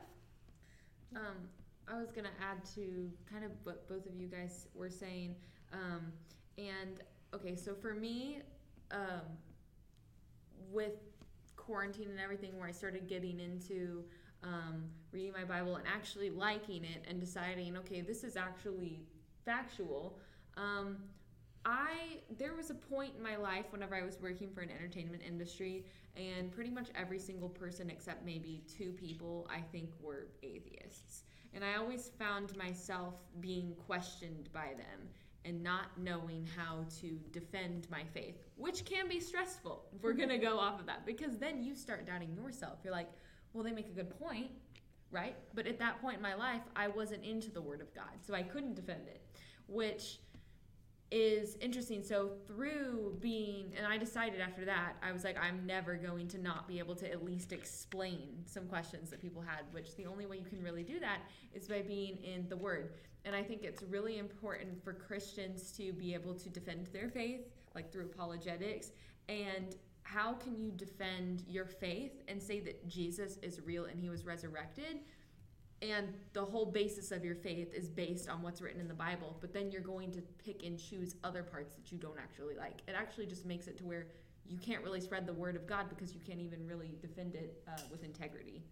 [1.15, 1.49] Um,
[1.89, 5.37] I was gonna add to kind of what both of you guys were saying,
[5.73, 6.13] um,
[6.59, 7.01] and
[7.35, 8.43] okay, so for me,
[8.91, 9.23] um,
[10.73, 10.95] with
[11.57, 14.05] quarantine and everything, where I started getting into
[14.43, 19.01] um, reading my Bible and actually liking it and deciding, okay, this is actually
[19.45, 20.19] factual.
[20.57, 20.99] Um,
[21.67, 25.23] I there was a point in my life whenever I was working for an entertainment
[25.27, 25.85] industry,
[26.17, 31.25] and pretty much every single person except maybe two people I think were atheists.
[31.53, 35.09] And I always found myself being questioned by them
[35.45, 40.21] and not knowing how to defend my faith, which can be stressful if we're mm-hmm.
[40.21, 42.79] gonna go off of that, because then you start doubting yourself.
[42.85, 43.11] You're like,
[43.53, 44.51] well, they make a good point,
[45.11, 45.37] right?
[45.55, 48.35] But at that point in my life, I wasn't into the Word of God, so
[48.35, 49.23] I couldn't defend it,
[49.67, 50.19] which
[51.11, 52.03] is interesting.
[52.03, 56.39] So through being, and I decided after that, I was like, I'm never going to
[56.39, 59.61] not be able to at least explain some questions that people had.
[59.73, 61.21] Which the only way you can really do that
[61.55, 62.95] is by being in the Word.
[63.25, 67.41] And I think it's really important for Christians to be able to defend their faith,
[67.75, 68.93] like through apologetics.
[69.29, 74.09] And how can you defend your faith and say that Jesus is real and he
[74.09, 75.01] was resurrected?
[75.83, 79.37] And the whole basis of your faith is based on what's written in the Bible,
[79.41, 82.81] but then you're going to pick and choose other parts that you don't actually like.
[82.89, 84.07] It actually just makes it to where
[84.49, 87.63] you can't really spread the word of God because you can't even really defend it
[87.69, 88.63] uh, with integrity.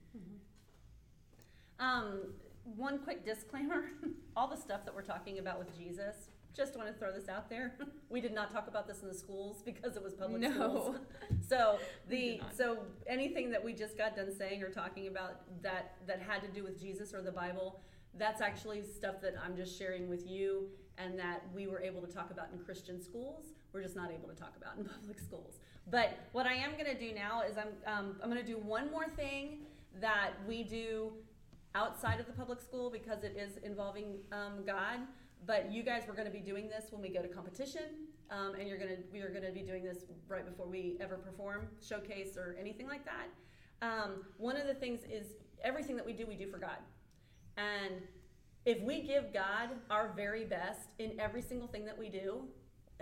[1.78, 2.32] Um,
[2.64, 3.84] one quick disclaimer
[4.36, 7.48] all the stuff that we're talking about with Jesus, just want to throw this out
[7.48, 7.74] there.
[8.10, 10.52] We did not talk about this in the schools because it was public No.
[10.52, 10.96] schools.
[11.48, 11.78] So
[12.08, 12.78] the so
[13.08, 16.62] anything that we just got done saying or talking about that that had to do
[16.62, 17.80] with Jesus or the Bible,
[18.16, 22.06] that's actually stuff that I'm just sharing with you and that we were able to
[22.06, 23.46] talk about in Christian schools.
[23.72, 25.58] We're just not able to talk about in public schools.
[25.90, 28.58] But what I am going to do now is I'm um, I'm going to do
[28.58, 29.66] one more thing
[30.00, 31.12] that we do
[31.74, 35.00] outside of the public school because it is involving um, God.
[35.46, 37.82] But you guys were going to be doing this when we go to competition,
[38.30, 40.96] um, and you're going to we are going to be doing this right before we
[41.00, 43.28] ever perform, showcase, or anything like that.
[43.82, 45.26] Um, one of the things is
[45.62, 46.78] everything that we do, we do for God,
[47.56, 48.02] and
[48.64, 52.44] if we give God our very best in every single thing that we do,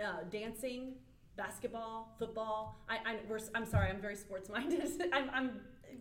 [0.03, 0.95] uh, dancing,
[1.35, 2.77] basketball, football.
[2.89, 3.17] I, I
[3.55, 5.03] I'm sorry, I'm very sports minded.
[5.13, 5.51] I'm, I'm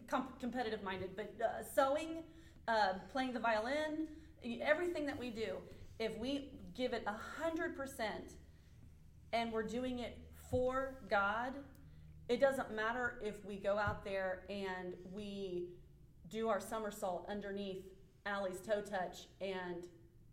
[0.08, 2.22] com- competitive minded, but uh, sewing,
[2.68, 4.08] uh, playing the violin,
[4.60, 5.56] everything that we do,
[6.02, 8.34] if we give it a hundred percent,
[9.32, 10.18] and we're doing it
[10.50, 11.54] for God,
[12.28, 15.68] it doesn't matter if we go out there and we
[16.28, 17.84] do our somersault underneath
[18.26, 19.86] Allie's toe touch and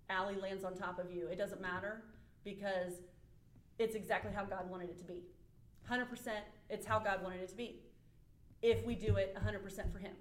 [0.09, 1.27] Allie lands on top of you.
[1.27, 2.03] It doesn't matter
[2.43, 2.93] because
[3.77, 5.21] it's exactly how God wanted it to be.
[5.89, 6.05] 100%,
[6.69, 7.81] it's how God wanted it to be.
[8.61, 10.13] If we do it 100% for Him.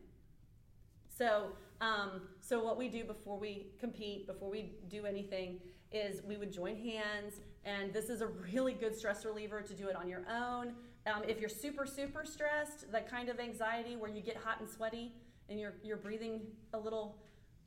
[1.18, 1.46] So,
[1.80, 5.58] um, so what we do before we compete, before we do anything,
[5.90, 9.88] is we would join hands, and this is a really good stress reliever to do
[9.88, 10.74] it on your own.
[11.12, 14.68] Um, if you're super, super stressed, that kind of anxiety where you get hot and
[14.68, 15.12] sweaty
[15.48, 16.42] and you're you're breathing
[16.74, 17.16] a little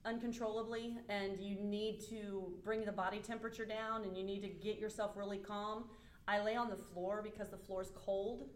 [0.05, 4.79] uncontrollably, and you need to bring the body temperature down, and you need to get
[4.79, 5.85] yourself really calm.
[6.27, 8.47] I lay on the floor because the floor is cold,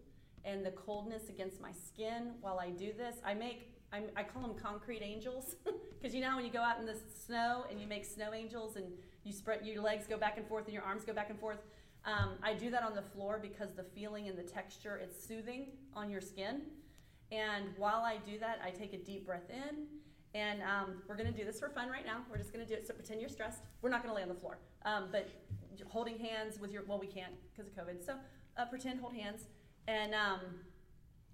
[0.46, 2.32] and the coldness against my skin.
[2.40, 5.56] While I do this, I make I'm, I call them concrete angels
[6.02, 8.76] because you know when you go out in the snow and you make snow angels
[8.76, 8.86] and
[9.24, 11.60] you spread your legs go back and forth and your arms go back and forth.
[12.04, 15.68] Um, I do that on the floor because the feeling and the texture it's soothing
[15.94, 16.64] on your skin.
[17.32, 19.88] And while I do that, I take a deep breath in.
[20.36, 22.18] And um, we're gonna do this for fun right now.
[22.30, 22.86] We're just gonna do it.
[22.86, 23.62] So pretend you're stressed.
[23.82, 25.30] We're not gonna lay on the floor, um, but
[25.88, 28.06] holding hands with your well, we can't because of COVID.
[28.06, 28.16] So
[28.58, 29.44] uh, pretend hold hands,
[29.88, 30.42] and um,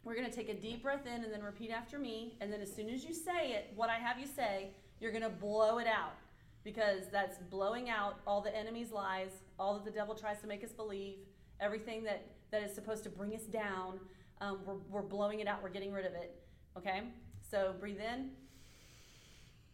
[0.03, 2.35] we're going to take a deep breath in and then repeat after me.
[2.41, 5.23] And then as soon as you say it, what I have you say, you're going
[5.23, 6.15] to blow it out
[6.63, 10.63] because that's blowing out all the enemy's lies, all that the devil tries to make
[10.63, 11.17] us believe,
[11.59, 13.99] everything that, that is supposed to bring us down.
[14.39, 16.41] Um, we're, we're blowing it out, we're getting rid of it.
[16.77, 17.03] Okay?
[17.49, 18.29] So breathe in.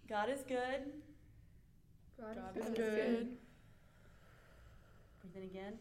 [0.10, 0.92] God is good.
[2.20, 2.78] God is is good.
[2.78, 3.28] good.
[5.22, 5.74] Breathe in again.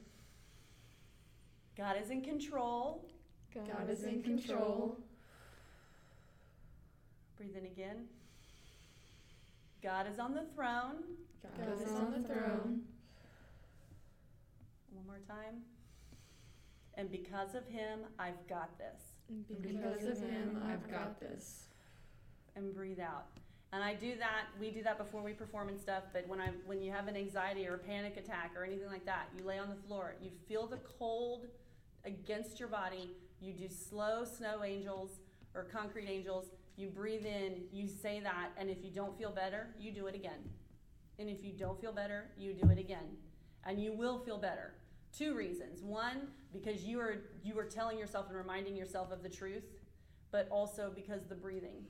[1.76, 3.04] God is in control.
[3.64, 4.98] God is in control.
[7.36, 8.04] Breathe in again.
[9.82, 11.04] God is on the throne.
[11.42, 12.82] God is on the throne.
[14.92, 15.62] One more time.
[16.94, 19.02] And because of him, I've got this.
[19.60, 21.64] Because of him, I've got this.
[22.56, 23.26] And breathe out.
[23.72, 24.46] And I do that.
[24.58, 26.04] We do that before we perform and stuff.
[26.12, 29.04] But when I, when you have an anxiety or a panic attack or anything like
[29.04, 30.14] that, you lay on the floor.
[30.22, 31.46] You feel the cold
[32.04, 33.10] against your body.
[33.40, 35.20] You do slow snow angels
[35.54, 36.46] or concrete angels.
[36.76, 37.64] You breathe in.
[37.72, 38.50] You say that.
[38.56, 40.40] And if you don't feel better, you do it again.
[41.18, 43.16] And if you don't feel better, you do it again.
[43.64, 44.74] And you will feel better.
[45.16, 45.82] Two reasons.
[45.82, 49.64] One, because you are you are telling yourself and reminding yourself of the truth,
[50.30, 51.84] but also because the breathing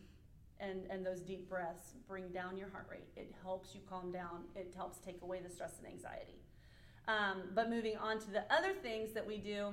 [0.61, 3.09] and, and those deep breaths bring down your heart rate.
[3.16, 4.44] It helps you calm down.
[4.55, 6.40] It helps take away the stress and anxiety.
[7.09, 9.72] Um, but moving on to the other things that we do,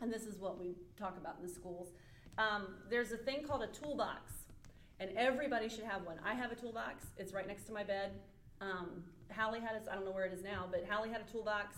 [0.00, 1.88] and this is what we talk about in the schools.
[2.38, 4.32] Um, there's a thing called a toolbox,
[5.00, 6.16] and everybody should have one.
[6.24, 7.04] I have a toolbox.
[7.16, 8.12] It's right next to my bed.
[8.60, 9.86] Um, Hallie had it.
[9.90, 11.76] I don't know where it is now, but Hallie had a toolbox.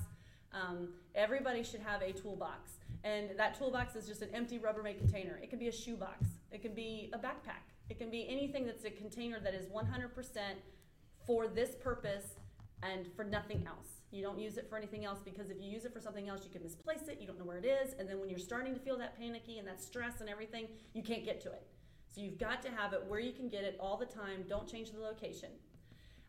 [0.52, 2.72] Um, everybody should have a toolbox,
[3.04, 5.38] and that toolbox is just an empty Rubbermaid container.
[5.42, 6.26] It can be a shoebox.
[6.50, 7.66] It can be a backpack.
[7.88, 10.38] It can be anything that's a container that is 100%
[11.26, 12.34] for this purpose
[12.82, 13.95] and for nothing else.
[14.10, 16.42] You don't use it for anything else because if you use it for something else,
[16.44, 17.18] you can misplace it.
[17.20, 19.58] You don't know where it is, and then when you're starting to feel that panicky
[19.58, 21.66] and that stress and everything, you can't get to it.
[22.08, 24.44] So you've got to have it where you can get it all the time.
[24.48, 25.50] Don't change the location.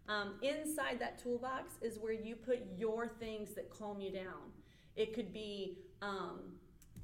[0.10, 4.52] Um, inside that toolbox is where you put your things that calm you down.
[4.96, 6.40] It could be um,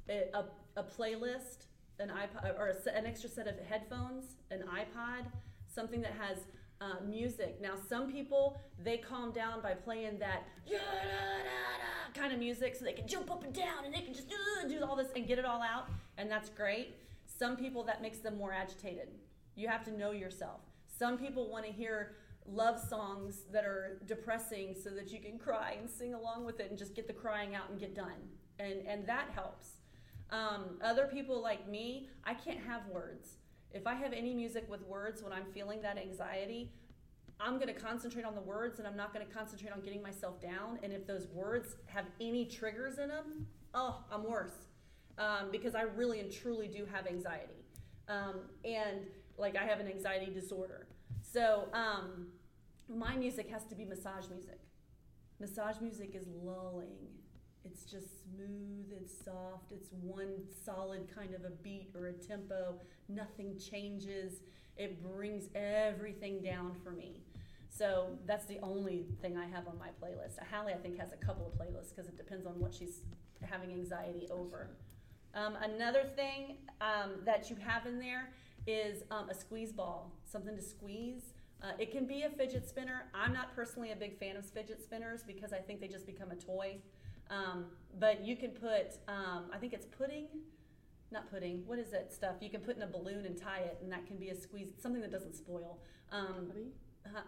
[0.08, 0.44] a,
[0.76, 1.66] a, playlist,
[1.98, 5.26] an iPod, or a, an extra set of headphones, an iPod,
[5.66, 6.38] something that has
[6.80, 7.60] uh, music.
[7.60, 10.44] Now, some people they calm down by playing that
[12.14, 14.68] kind of music, so they can jump up and down and they can just uh,
[14.68, 16.96] do all this and get it all out, and that's great.
[17.26, 19.08] Some people that makes them more agitated.
[19.56, 20.60] You have to know yourself.
[20.86, 22.16] Some people want to hear
[22.46, 26.70] love songs that are depressing so that you can cry and sing along with it
[26.70, 28.28] and just get the crying out and get done.
[28.58, 29.68] And, and that helps.
[30.30, 33.36] Um, other people like me, I can't have words.
[33.74, 36.70] If I have any music with words when I'm feeling that anxiety,
[37.40, 40.00] I'm going to concentrate on the words and I'm not going to concentrate on getting
[40.00, 40.78] myself down.
[40.84, 44.68] And if those words have any triggers in them, oh, I'm worse.
[45.18, 47.64] Um, because I really and truly do have anxiety.
[48.08, 49.06] Um, and
[49.36, 50.86] like I have an anxiety disorder.
[51.20, 52.28] So um,
[52.88, 54.60] my music has to be massage music.
[55.40, 57.08] Massage music is lulling.
[57.64, 60.34] It's just smooth, it's soft, it's one
[60.64, 62.74] solid kind of a beat or a tempo.
[63.08, 64.40] Nothing changes.
[64.76, 67.22] It brings everything down for me.
[67.70, 70.38] So that's the only thing I have on my playlist.
[70.52, 73.00] Hallie, I think, has a couple of playlists because it depends on what she's
[73.42, 74.70] having anxiety over.
[75.34, 78.30] Um, another thing um, that you have in there
[78.66, 81.32] is um, a squeeze ball, something to squeeze.
[81.62, 83.06] Uh, it can be a fidget spinner.
[83.14, 86.30] I'm not personally a big fan of fidget spinners because I think they just become
[86.30, 86.78] a toy.
[87.30, 87.66] Um,
[87.98, 90.26] but you can put, um, I think it's pudding,
[91.10, 91.62] not pudding.
[91.66, 92.36] What is that stuff?
[92.40, 94.68] You can put in a balloon and tie it, and that can be a squeeze,
[94.78, 95.78] something that doesn't spoil.
[96.10, 96.66] Um, Putty?
[97.12, 97.20] huh,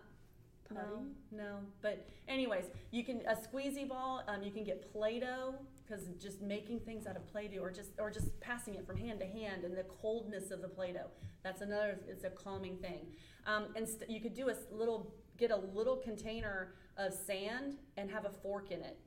[0.71, 1.03] no, Putty?
[1.33, 1.59] no.
[1.83, 4.23] But anyways, you can a squeezy ball.
[4.29, 5.55] Um, you can get Play-Doh
[5.87, 9.21] because just making things out of Play-Doh, or just or just passing it from hand
[9.21, 11.07] to hand, and the coldness of the Play-Doh.
[11.45, 12.01] That's another.
[12.09, 13.07] It's a calming thing.
[13.47, 18.11] Um, and st- you could do a little, get a little container of sand and
[18.11, 18.99] have a fork in it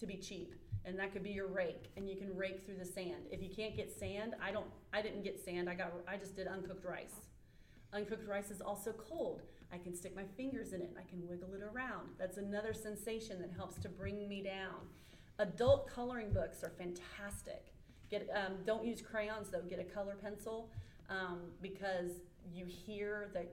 [0.00, 0.54] to be cheap.
[0.84, 3.26] And that could be your rake, and you can rake through the sand.
[3.30, 4.66] If you can't get sand, I don't.
[4.94, 5.68] I didn't get sand.
[5.68, 5.92] I got.
[6.08, 7.26] I just did uncooked rice.
[7.92, 9.42] Uncooked rice is also cold.
[9.72, 10.96] I can stick my fingers in it.
[10.98, 12.08] I can wiggle it around.
[12.18, 14.88] That's another sensation that helps to bring me down.
[15.38, 17.72] Adult coloring books are fantastic.
[18.10, 19.62] Get um, don't use crayons though.
[19.62, 20.70] Get a color pencil
[21.08, 22.10] um, because
[22.52, 23.46] you hear the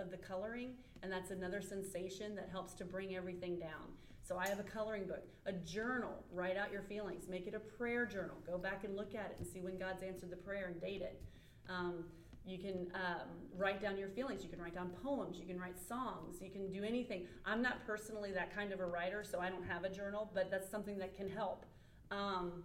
[0.00, 0.70] of the coloring,
[1.02, 3.92] and that's another sensation that helps to bring everything down.
[4.26, 6.24] So I have a coloring book, a journal.
[6.32, 7.28] Write out your feelings.
[7.28, 8.36] Make it a prayer journal.
[8.46, 11.02] Go back and look at it and see when God's answered the prayer and date
[11.02, 11.20] it.
[11.68, 12.04] Um,
[12.46, 14.42] you can um, write down your feelings.
[14.42, 15.38] You can write down poems.
[15.38, 16.36] You can write songs.
[16.40, 17.26] You can do anything.
[17.44, 20.50] I'm not personally that kind of a writer, so I don't have a journal, but
[20.50, 21.64] that's something that can help.
[22.10, 22.64] Um,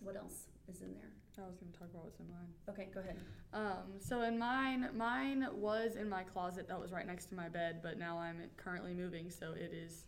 [0.00, 1.10] what else is in there?
[1.36, 2.46] I was going to talk about what's in mine.
[2.68, 3.16] Okay, go ahead.
[3.52, 7.48] Um, so in mine, mine was in my closet that was right next to my
[7.48, 10.04] bed, but now I'm currently moving, so it is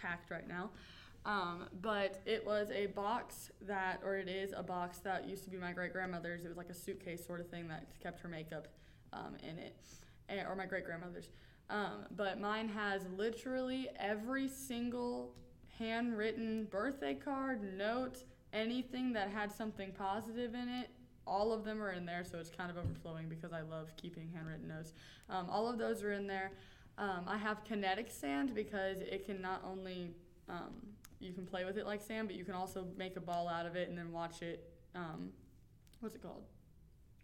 [0.00, 0.70] packed right now.
[1.24, 5.50] Um, but it was a box that, or it is a box that used to
[5.50, 6.44] be my great grandmother's.
[6.44, 8.68] It was like a suitcase sort of thing that kept her makeup
[9.12, 9.76] um, in it,
[10.28, 11.28] eh, or my great grandmother's.
[11.70, 15.34] Um, but mine has literally every single
[15.78, 20.88] handwritten birthday card, note, anything that had something positive in it.
[21.26, 24.30] All of them are in there, so it's kind of overflowing because I love keeping
[24.32, 24.94] handwritten notes.
[25.28, 26.52] Um, all of those are in there.
[26.98, 30.10] Um, I have kinetic sand because it can not only
[30.48, 30.74] um,
[31.20, 33.66] you can play with it like sand, but you can also make a ball out
[33.66, 34.68] of it and then watch it.
[34.96, 35.30] Um,
[36.00, 36.42] what's it called?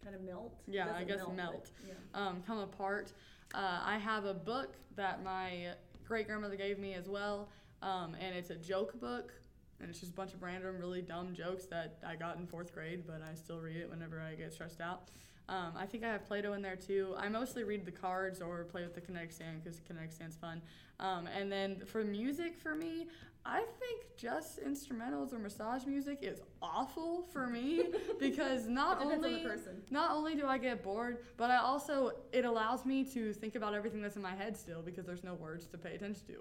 [0.01, 0.55] Kind of melt.
[0.67, 1.71] Yeah, I guess but- melt.
[1.85, 1.93] yeah.
[2.13, 3.11] um, come apart.
[3.53, 5.73] Uh, I have a book that my
[6.07, 7.49] great grandmother gave me as well,
[7.81, 9.33] um, and it's a joke book,
[9.79, 12.73] and it's just a bunch of random, really dumb jokes that I got in fourth
[12.73, 15.09] grade, but I still read it whenever I get stressed out.
[15.47, 17.15] Um, I think I have Play-Doh in there too.
[17.17, 20.61] I mostly read the cards or play with the kinetic sand because kinetic sand's fun.
[20.99, 23.07] Um, and then for music, for me,
[23.45, 26.41] I think just instrumentals or massage music is
[26.73, 27.83] awful for me
[28.19, 29.59] because not only on
[29.89, 33.73] not only do I get bored, but I also it allows me to think about
[33.73, 36.35] everything that's in my head still because there's no words to pay attention to.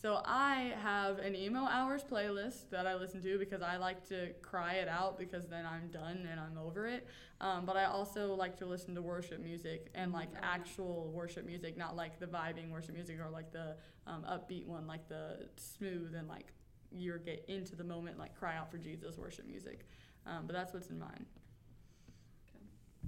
[0.00, 4.30] So I have an emo hours playlist that I listen to because I like to
[4.40, 7.06] cry it out because then I'm done and I'm over it.
[7.40, 11.76] Um, but I also like to listen to worship music and like actual worship music,
[11.76, 13.76] not like the vibing worship music or like the
[14.06, 16.46] um, upbeat one, like the smooth and like
[16.92, 19.86] you get into the moment, like cry out for Jesus worship music.
[20.26, 21.26] Um, but that's what's in mine.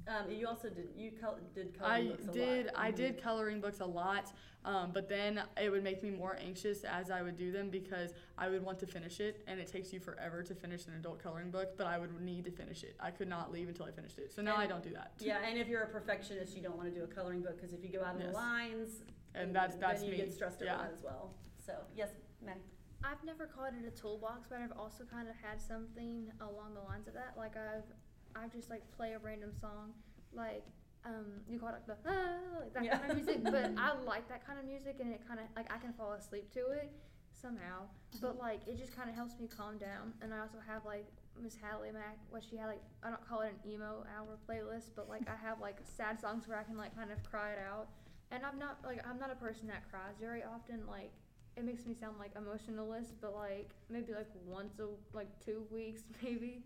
[0.08, 2.74] Um, you also did you col- did I coloring books a did lot.
[2.76, 2.96] I Mhm.
[2.96, 4.32] did coloring books a lot,
[4.64, 8.12] um, but then it would make me more anxious as I would do them because
[8.36, 11.20] I would want to finish it, and it takes you forever to finish an adult
[11.20, 11.76] coloring book.
[11.76, 12.96] But I would need to finish it.
[12.98, 14.32] I could not leave until I finished it.
[14.32, 15.12] So now I don't do that.
[15.20, 17.72] Yeah, and if you're a perfectionist, you don't want to do a coloring book because
[17.72, 19.04] if you go out of the lines,
[19.34, 20.24] And that's that's then you me.
[20.24, 20.78] get stressed yeah.
[20.78, 21.32] that as well.
[21.64, 22.10] So yes,
[22.44, 22.60] Maddie.
[23.04, 26.80] I've never called it a toolbox, but I've also kind of had something along the
[26.82, 27.34] lines of that.
[27.36, 27.88] Like I've,
[28.36, 29.92] I just like play a random song,
[30.32, 30.64] like
[31.04, 32.98] um, you call it like the ah, like that Yeah.
[32.98, 33.42] kind of music.
[33.42, 36.12] But I like that kind of music, and it kind of like I can fall
[36.12, 36.90] asleep to it
[37.32, 37.90] somehow.
[38.20, 40.14] But like it just kind of helps me calm down.
[40.22, 41.06] And I also have like
[41.42, 44.90] Miss Hadley Mac, what she had like I don't call it an emo hour playlist,
[44.94, 47.58] but like I have like sad songs where I can like kind of cry it
[47.58, 47.88] out.
[48.30, 50.86] And I'm not like I'm not a person that cries very often.
[50.86, 51.10] Like
[51.56, 54.86] it makes me sound like emotionalist, but like maybe like once a
[55.16, 56.62] like two weeks maybe.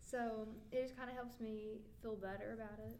[0.00, 2.98] So it just kind of helps me feel better about it.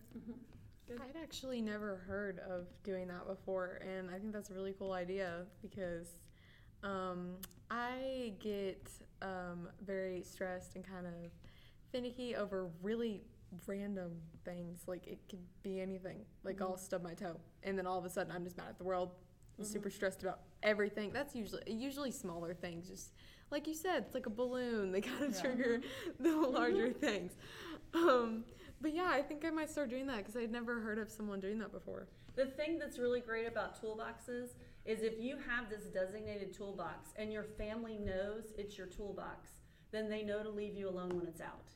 [1.01, 4.93] I'd actually never heard of doing that before, and I think that's a really cool
[4.93, 6.09] idea because
[6.82, 7.36] um,
[7.70, 8.91] I get
[9.22, 11.12] um, very stressed and kind of
[11.93, 13.22] finicky over really
[13.66, 14.12] random
[14.45, 14.82] things.
[14.86, 16.24] Like it could be anything.
[16.45, 18.78] Like I'll stub my toe, and then all of a sudden I'm just mad at
[18.78, 19.11] the world.
[19.61, 21.11] I'm super stressed about everything.
[21.12, 22.88] That's usually usually smaller things.
[22.88, 23.12] Just
[23.50, 24.90] like you said, it's like a balloon.
[24.90, 25.40] They kind of Yeah.
[25.42, 25.80] trigger
[26.20, 27.32] the larger things.
[27.92, 28.44] Um,
[28.80, 31.40] but yeah, I think I might start doing that because I'd never heard of someone
[31.40, 32.06] doing that before.
[32.36, 34.50] The thing that's really great about toolboxes
[34.86, 39.50] is if you have this designated toolbox and your family knows it's your toolbox,
[39.90, 41.74] then they know to leave you alone when it's out.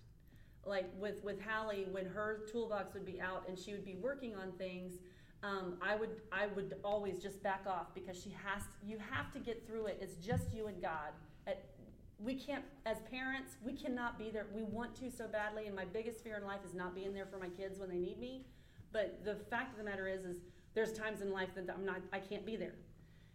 [0.64, 4.34] Like with with Hallie, when her toolbox would be out and she would be working
[4.34, 4.94] on things,
[5.44, 9.38] um, I would I would always just back off because she has you have to
[9.38, 9.98] get through it.
[10.00, 11.12] It's just you and God.
[11.46, 11.66] At,
[12.18, 14.46] we can't as parents we cannot be there.
[14.54, 17.26] We want to so badly, and my biggest fear in life is not being there
[17.26, 18.46] for my kids when they need me.
[18.92, 20.36] But the fact of the matter is, is
[20.74, 22.76] there's times in life that I'm not, I can't be there,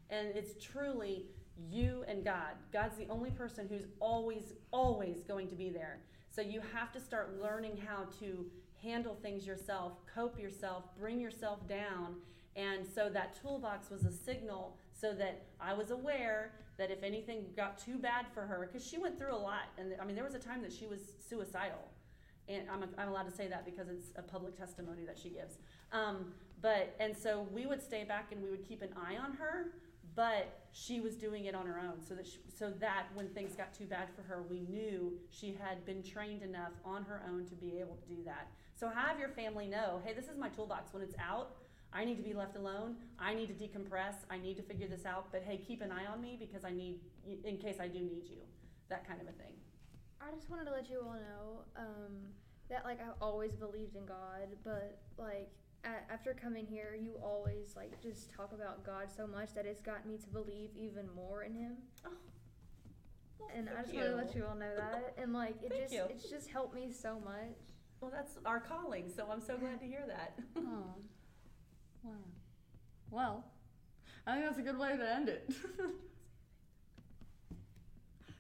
[0.10, 1.26] and it's truly
[1.70, 2.55] you and God.
[2.72, 5.99] God's the only person who's always, always going to be there.
[6.30, 8.45] So you have to start learning how to
[8.82, 12.16] handle things yourself, cope yourself, bring yourself down.
[12.56, 17.46] And so that toolbox was a signal so that I was aware that if anything
[17.56, 19.68] got too bad for her, because she went through a lot.
[19.78, 21.90] And I mean, there was a time that she was suicidal.
[22.48, 25.60] And I'm, I'm allowed to say that because it's a public testimony that she gives.
[25.92, 29.34] Um, but, and so we would stay back and we would keep an eye on
[29.34, 29.74] her,
[30.20, 33.55] but she was doing it on her own so that, she, so that when things
[33.55, 37.45] got too bad for her, we knew she had been trained enough on her own
[37.45, 38.49] to be able to do that.
[38.78, 40.93] So have your family know, hey, this is my toolbox.
[40.93, 41.55] When it's out,
[41.93, 42.97] I need to be left alone.
[43.17, 44.15] I need to decompress.
[44.30, 45.28] I need to figure this out.
[45.32, 46.99] But hey, keep an eye on me because I need,
[47.45, 48.41] in case I do need you.
[48.89, 49.53] That kind of a thing.
[50.20, 52.11] I just wanted to let you all know um,
[52.70, 55.49] that like I've always believed in God, but like
[55.84, 59.82] a- after coming here, you always like just talk about God so much that it's
[59.82, 61.78] got me to believe even more in Him.
[62.06, 62.10] Oh.
[63.40, 65.94] Well, And I just want to let you all know that, and like it just
[65.94, 66.04] you.
[66.10, 67.56] it's just helped me so much.
[68.02, 70.38] Well, that's our calling, so I'm so glad to hear that.
[72.06, 72.12] Oh, wow.
[73.12, 73.46] Well,
[74.26, 75.50] I think that's a good way to end it.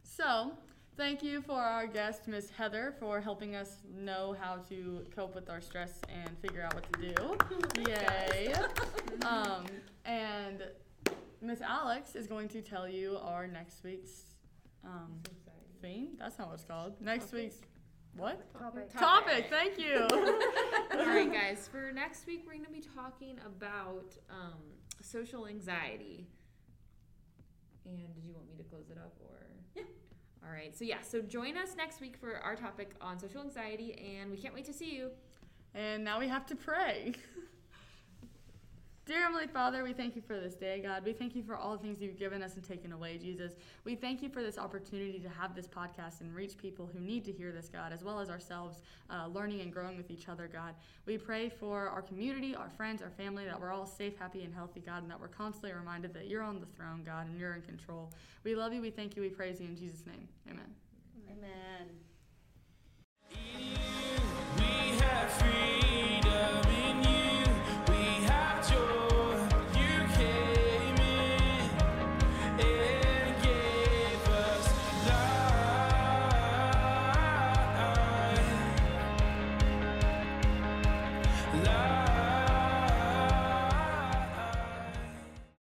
[0.03, 0.51] so,
[0.99, 5.49] thank you for our guest, Miss Heather, for helping us know how to cope with
[5.49, 7.83] our stress and figure out what to do.
[7.89, 8.53] Yay!
[9.25, 9.63] um,
[10.03, 10.63] and
[11.41, 14.23] Miss Alex is going to tell you our next week's
[14.83, 15.21] um,
[15.81, 16.17] theme.
[16.19, 16.95] That's not what it's called.
[16.99, 17.59] Next week's
[18.17, 18.53] what?
[18.59, 18.91] Topic.
[18.91, 19.45] Topic.
[19.49, 20.05] Thank you.
[20.11, 21.69] All right, guys.
[21.71, 24.59] For next week, we're going to be talking about um,
[25.01, 26.27] social anxiety.
[27.85, 29.38] And did you want me to close it up or?
[30.45, 30.75] All right.
[30.77, 31.01] So yeah.
[31.01, 34.65] So join us next week for our topic on social anxiety, and we can't wait
[34.65, 35.11] to see you.
[35.75, 37.13] And now we have to pray.
[39.09, 41.03] Dear Heavenly Father, we thank you for this day, God.
[41.03, 43.53] We thank you for all the things you've given us and taken away, Jesus.
[43.83, 47.25] We thank you for this opportunity to have this podcast and reach people who need
[47.25, 50.47] to hear this, God, as well as ourselves, uh, learning and growing with each other,
[50.47, 50.75] God.
[51.07, 54.53] We pray for our community, our friends, our family, that we're all safe, happy, and
[54.53, 57.55] healthy, God, and that we're constantly reminded that you're on the throne, God, and you're
[57.55, 58.13] in control.
[58.43, 60.27] We love you, we thank you, we praise you in Jesus' name.
[60.47, 60.75] Amen.
[61.31, 61.89] Amen.
[64.59, 65.88] We have freedom.